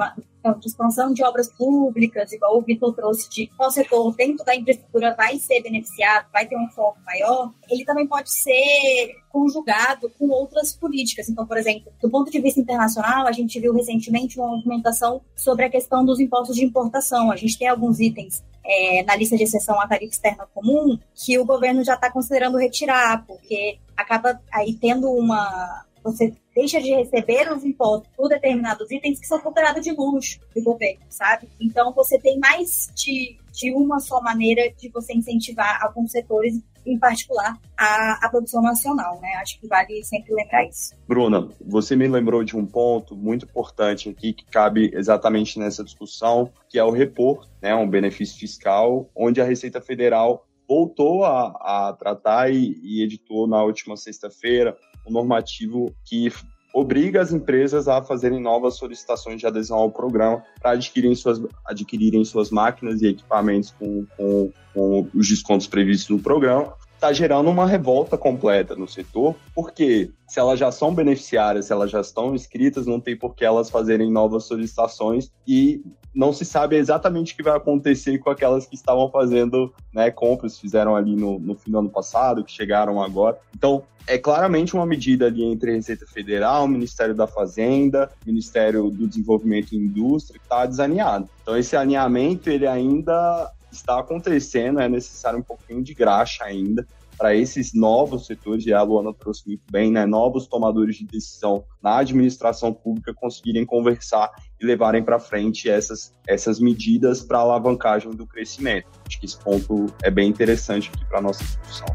então, 0.45 0.59
de 0.59 0.67
expansão 0.67 1.15
de 1.15 1.25
obras 1.25 1.51
públicas, 1.51 2.31
igual 2.31 2.59
o 2.59 2.61
Vitor 2.61 2.95
trouxe, 2.95 3.31
de 3.31 3.47
qual 3.57 3.71
setor 3.71 4.15
dentro 4.15 4.45
da 4.45 4.55
infraestrutura 4.55 5.15
vai 5.15 5.39
ser 5.39 5.63
beneficiado, 5.63 6.27
vai 6.31 6.47
ter 6.47 6.57
um 6.57 6.69
foco 6.69 6.99
maior, 7.07 7.51
ele 7.71 7.83
também 7.85 8.07
pode 8.07 8.31
ser 8.31 9.17
conjugado 9.31 10.11
com 10.19 10.29
outras 10.29 10.77
políticas. 10.77 11.31
Então, 11.31 11.47
por 11.47 11.57
exemplo, 11.57 11.91
do 12.01 12.11
ponto 12.11 12.31
de 12.31 12.41
vista 12.41 12.61
internacional, 12.61 13.27
a 13.27 13.33
gente 13.33 13.59
viu 13.59 13.73
recentemente 13.73 14.39
uma 14.39 14.49
movimentação 14.49 15.23
sobre 15.35 15.65
a 15.65 15.71
questão 15.71 16.05
dos 16.05 16.21
impostos 16.21 16.57
de 16.57 16.65
importação. 16.65 17.31
A 17.33 17.37
gente 17.37 17.59
tem 17.59 17.67
alguns 17.67 17.99
itens 17.99 18.45
é, 18.63 19.03
na 19.03 19.17
lista 19.17 19.37
de 19.37 19.45
exceção 19.45 19.81
à 19.81 19.89
tarifa 19.89 20.13
externa 20.13 20.47
comum 20.53 20.99
que 21.15 21.39
o 21.39 21.45
governo 21.45 21.83
já 21.83 21.95
está 21.95 22.11
considerando 22.11 22.59
retirar, 22.59 23.25
porque 23.27 23.79
acaba 23.97 24.39
aí 24.53 24.75
tendo 24.75 25.11
uma. 25.11 25.85
Você 26.05 26.35
deixa 26.55 26.81
de 26.81 26.95
receber 26.95 27.51
os 27.51 27.65
impostos 27.65 28.11
por 28.15 28.29
determinados 28.29 28.91
itens 28.91 29.19
que 29.19 29.27
são 29.27 29.41
considerados 29.41 29.83
de 29.83 29.91
luxo 29.93 30.39
do 30.55 30.63
governo, 30.63 31.01
sabe? 31.09 31.49
Então 31.59 31.93
você 31.95 32.19
tem 32.19 32.39
mais 32.39 32.93
de, 32.95 33.39
de 33.53 33.73
uma 33.73 33.99
só 33.99 34.21
maneira 34.21 34.71
de 34.79 34.91
você 34.91 35.15
incentivar 35.15 35.83
alguns 35.83 36.13
setores 36.13 36.63
em 36.87 36.99
particular 36.99 37.59
a, 37.77 38.27
a 38.27 38.29
produção 38.29 38.61
nacional, 38.61 39.19
né? 39.21 39.33
Acho 39.41 39.59
que 39.59 39.67
vale 39.67 40.05
sempre 40.05 40.35
lembrar 40.35 40.69
isso. 40.69 40.95
Bruna, 41.09 41.49
você 41.65 41.97
me 41.97 42.07
lembrou 42.07 42.45
de 42.45 42.57
um 42.57 42.67
ponto 42.67 43.17
muito 43.17 43.47
importante 43.47 44.11
aqui 44.11 44.35
que 44.35 44.45
cabe 44.45 44.91
exatamente 44.95 45.59
nessa 45.59 45.83
discussão, 45.83 46.53
que 46.69 46.79
é 46.79 46.85
o 46.85 46.91
repor, 46.91 47.49
né, 47.63 47.75
um 47.75 47.89
benefício 47.89 48.39
fiscal, 48.39 49.09
onde 49.17 49.41
a 49.41 49.45
Receita 49.45 49.81
Federal 49.81 50.47
voltou 50.69 51.25
a, 51.25 51.89
a 51.89 51.93
tratar 51.99 52.51
e, 52.51 52.79
e 52.83 53.03
editou 53.03 53.47
na 53.47 53.63
última 53.63 53.97
sexta-feira 53.97 54.77
normativo 55.11 55.95
que 56.05 56.33
obriga 56.73 57.23
as 57.23 57.33
empresas 57.33 57.87
a 57.87 58.03
fazerem 58.03 58.41
novas 58.41 58.75
solicitações 58.75 59.39
de 59.39 59.47
adesão 59.47 59.79
ao 59.79 59.91
programa 59.91 60.43
para 60.61 60.73
adquirirem 60.73 61.15
suas, 61.15 61.41
adquirirem 61.65 62.25
suas 62.25 62.51
máquinas 62.51 63.01
e 63.01 63.07
equipamentos 63.07 63.71
com, 63.71 64.05
com, 64.17 64.53
com 64.75 65.09
os 65.15 65.29
descontos 65.29 65.69
previstos 65.69 66.09
no 66.09 66.21
programa 66.21 66.75
está 66.95 67.13
gerando 67.13 67.51
uma 67.51 67.67
revolta 67.67 68.17
completa 68.17 68.75
no 68.75 68.89
setor, 68.89 69.35
porque 69.55 70.11
se 70.27 70.41
elas 70.41 70.59
já 70.59 70.73
são 70.73 70.95
beneficiárias, 70.95 71.67
se 71.67 71.73
elas 71.73 71.91
já 71.91 72.01
estão 72.01 72.35
inscritas, 72.35 72.87
não 72.87 72.99
tem 72.99 73.17
por 73.17 73.35
que 73.35 73.45
elas 73.45 73.71
fazerem 73.71 74.11
novas 74.11 74.45
solicitações 74.45 75.31
e 75.47 75.83
não 76.15 76.33
se 76.33 76.45
sabe 76.45 76.77
exatamente 76.77 77.33
o 77.33 77.37
que 77.37 77.43
vai 77.43 77.57
acontecer 77.57 78.19
com 78.19 78.31
aquelas 78.31 78.67
que 78.67 78.77
estavam 78.77 79.11
fazendo 79.11 79.75
né, 79.93 80.11
compras, 80.11 80.59
fizeram 80.59 80.95
ali 80.95 81.17
no, 81.17 81.39
no 81.41 81.55
fim 81.57 81.73
do 81.73 81.79
ano 81.79 81.91
passado, 81.91 82.45
que 82.45 82.53
chegaram 82.53 83.03
agora. 83.03 83.39
Então, 83.55 83.83
é 84.07 84.17
claramente 84.17 84.75
uma 84.75 84.87
medida 84.87 85.27
ali 85.27 85.43
entre 85.45 85.73
a 85.73 85.75
Receita 85.75 86.07
Federal, 86.07 86.65
o 86.65 86.69
Ministério 86.69 87.15
da 87.15 87.27
Fazenda, 87.27 88.11
Ministério 88.25 88.91
do 88.91 89.09
Desenvolvimento 89.09 89.73
e 89.73 89.77
Indústria, 89.77 90.39
que 90.39 90.45
está 90.45 90.67
desalinhado. 90.67 91.29
Então, 91.43 91.57
esse 91.57 91.77
alinhamento, 91.77 92.49
ele 92.49 92.67
ainda 92.67 93.51
está 93.75 93.99
acontecendo, 93.99 94.81
é 94.81 94.89
necessário 94.89 95.39
um 95.39 95.43
pouquinho 95.43 95.83
de 95.83 95.95
graxa 95.95 96.45
ainda 96.45 96.87
para 97.17 97.35
esses 97.35 97.73
novos 97.73 98.27
setores, 98.27 98.67
e 98.67 98.73
a 98.73 98.83
Luana 98.83 99.15
trouxe 99.15 99.47
muito 99.47 99.63
bem, 99.71 99.91
né, 99.91 100.05
novos 100.05 100.47
tomadores 100.47 100.97
de 100.97 101.07
decisão 101.07 101.65
na 101.81 101.99
administração 101.99 102.73
pública 102.73 103.15
conseguirem 103.15 103.65
conversar 103.65 104.31
e 104.61 104.67
levarem 104.67 105.03
para 105.03 105.19
frente 105.19 105.71
essas, 105.71 106.13
essas 106.27 106.59
medidas 106.59 107.23
para 107.23 107.39
alavancagem 107.39 108.11
do 108.11 108.27
crescimento. 108.27 108.89
Acho 109.07 109.21
que 109.21 109.27
esse 109.27 109.39
ponto 109.39 109.87
é 110.03 110.11
bem 110.11 110.29
interessante 110.29 110.91
aqui 110.93 111.05
para 111.05 111.19
a 111.19 111.23
nossa 111.23 111.45
discussão. 111.45 111.87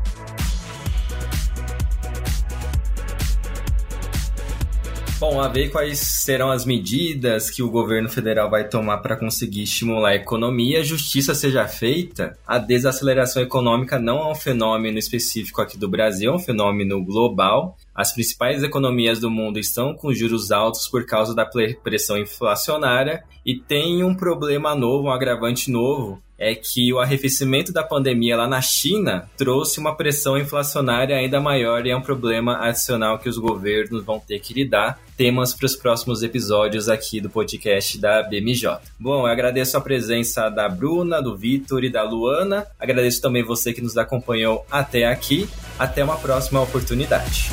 Bom, 5.20 5.42
a 5.42 5.50
ver 5.50 5.70
quais 5.70 6.00
serão 6.00 6.50
as 6.50 6.66
medidas 6.66 7.50
que 7.50 7.62
o 7.62 7.70
governo 7.70 8.08
federal 8.08 8.50
vai 8.50 8.70
tomar 8.70 9.00
para 9.00 9.18
conseguir 9.18 9.64
estimular 9.64 10.12
a 10.12 10.16
economia, 10.16 10.82
justiça 10.82 11.36
seja 11.36 11.68
feita. 11.68 12.38
A 12.48 12.58
desaceleração 12.58 13.44
econômica 13.44 14.00
não 14.00 14.20
é 14.20 14.32
um 14.32 14.36
fenômeno 14.36 14.98
específico 14.98 15.62
aqui 15.62 15.78
do 15.78 15.90
Brasil, 15.90 16.32
é 16.32 16.36
um 16.36 16.40
fenômeno 16.40 17.04
global. 17.04 17.76
As 17.94 18.14
principais 18.14 18.64
economias 18.64 19.20
do 19.20 19.30
mundo 19.30 19.60
estão 19.60 19.94
com 19.94 20.14
juros 20.14 20.52
altos 20.52 20.88
por 20.88 21.06
causa 21.06 21.36
da 21.36 21.46
pressão 21.46 22.18
inflacionária 22.18 23.22
e 23.46 23.60
tem 23.60 24.02
um 24.06 24.16
problema 24.16 24.74
novo, 24.74 25.10
um 25.10 25.12
agravante 25.12 25.70
novo, 25.70 26.24
é 26.40 26.56
que 26.56 26.92
o 26.94 27.00
arrefecimento 27.00 27.74
da 27.74 27.84
pandemia 27.84 28.38
lá 28.38 28.48
na 28.48 28.62
China 28.62 29.30
trouxe 29.38 29.80
uma 29.80 29.94
pressão 29.94 30.38
inflacionária 30.38 31.18
ainda 31.18 31.42
maior 31.42 31.86
e 31.86 31.90
é 31.90 31.96
um 31.96 32.02
problema 32.02 32.66
adicional 32.66 33.20
que 33.20 33.28
os 33.28 33.38
governos 33.38 34.04
vão 34.04 34.20
ter 34.20 34.40
que 34.40 34.54
lidar. 34.54 35.00
Temas 35.18 35.54
para 35.54 35.66
os 35.66 35.76
próximos 35.76 36.24
episódios 36.24 36.88
aqui 36.88 37.20
do 37.20 37.30
podcast 37.30 38.00
da 38.00 38.24
BMJ. 38.24 38.78
Bom, 38.98 39.28
eu 39.28 39.32
agradeço 39.32 39.76
a 39.76 39.82
presença 39.82 40.50
da 40.50 40.70
Bruna, 40.70 41.22
do 41.22 41.36
Vitor 41.36 41.84
e 41.84 41.90
da 41.90 42.04
Luana. 42.04 42.66
Agradeço 42.80 43.22
também 43.22 43.44
você 43.44 43.74
que 43.74 43.82
nos 43.82 43.98
acompanhou 43.98 44.66
até 44.72 45.06
aqui. 45.08 45.50
Até 45.78 46.04
uma 46.04 46.18
próxima 46.18 46.62
oportunidade. 46.62 47.52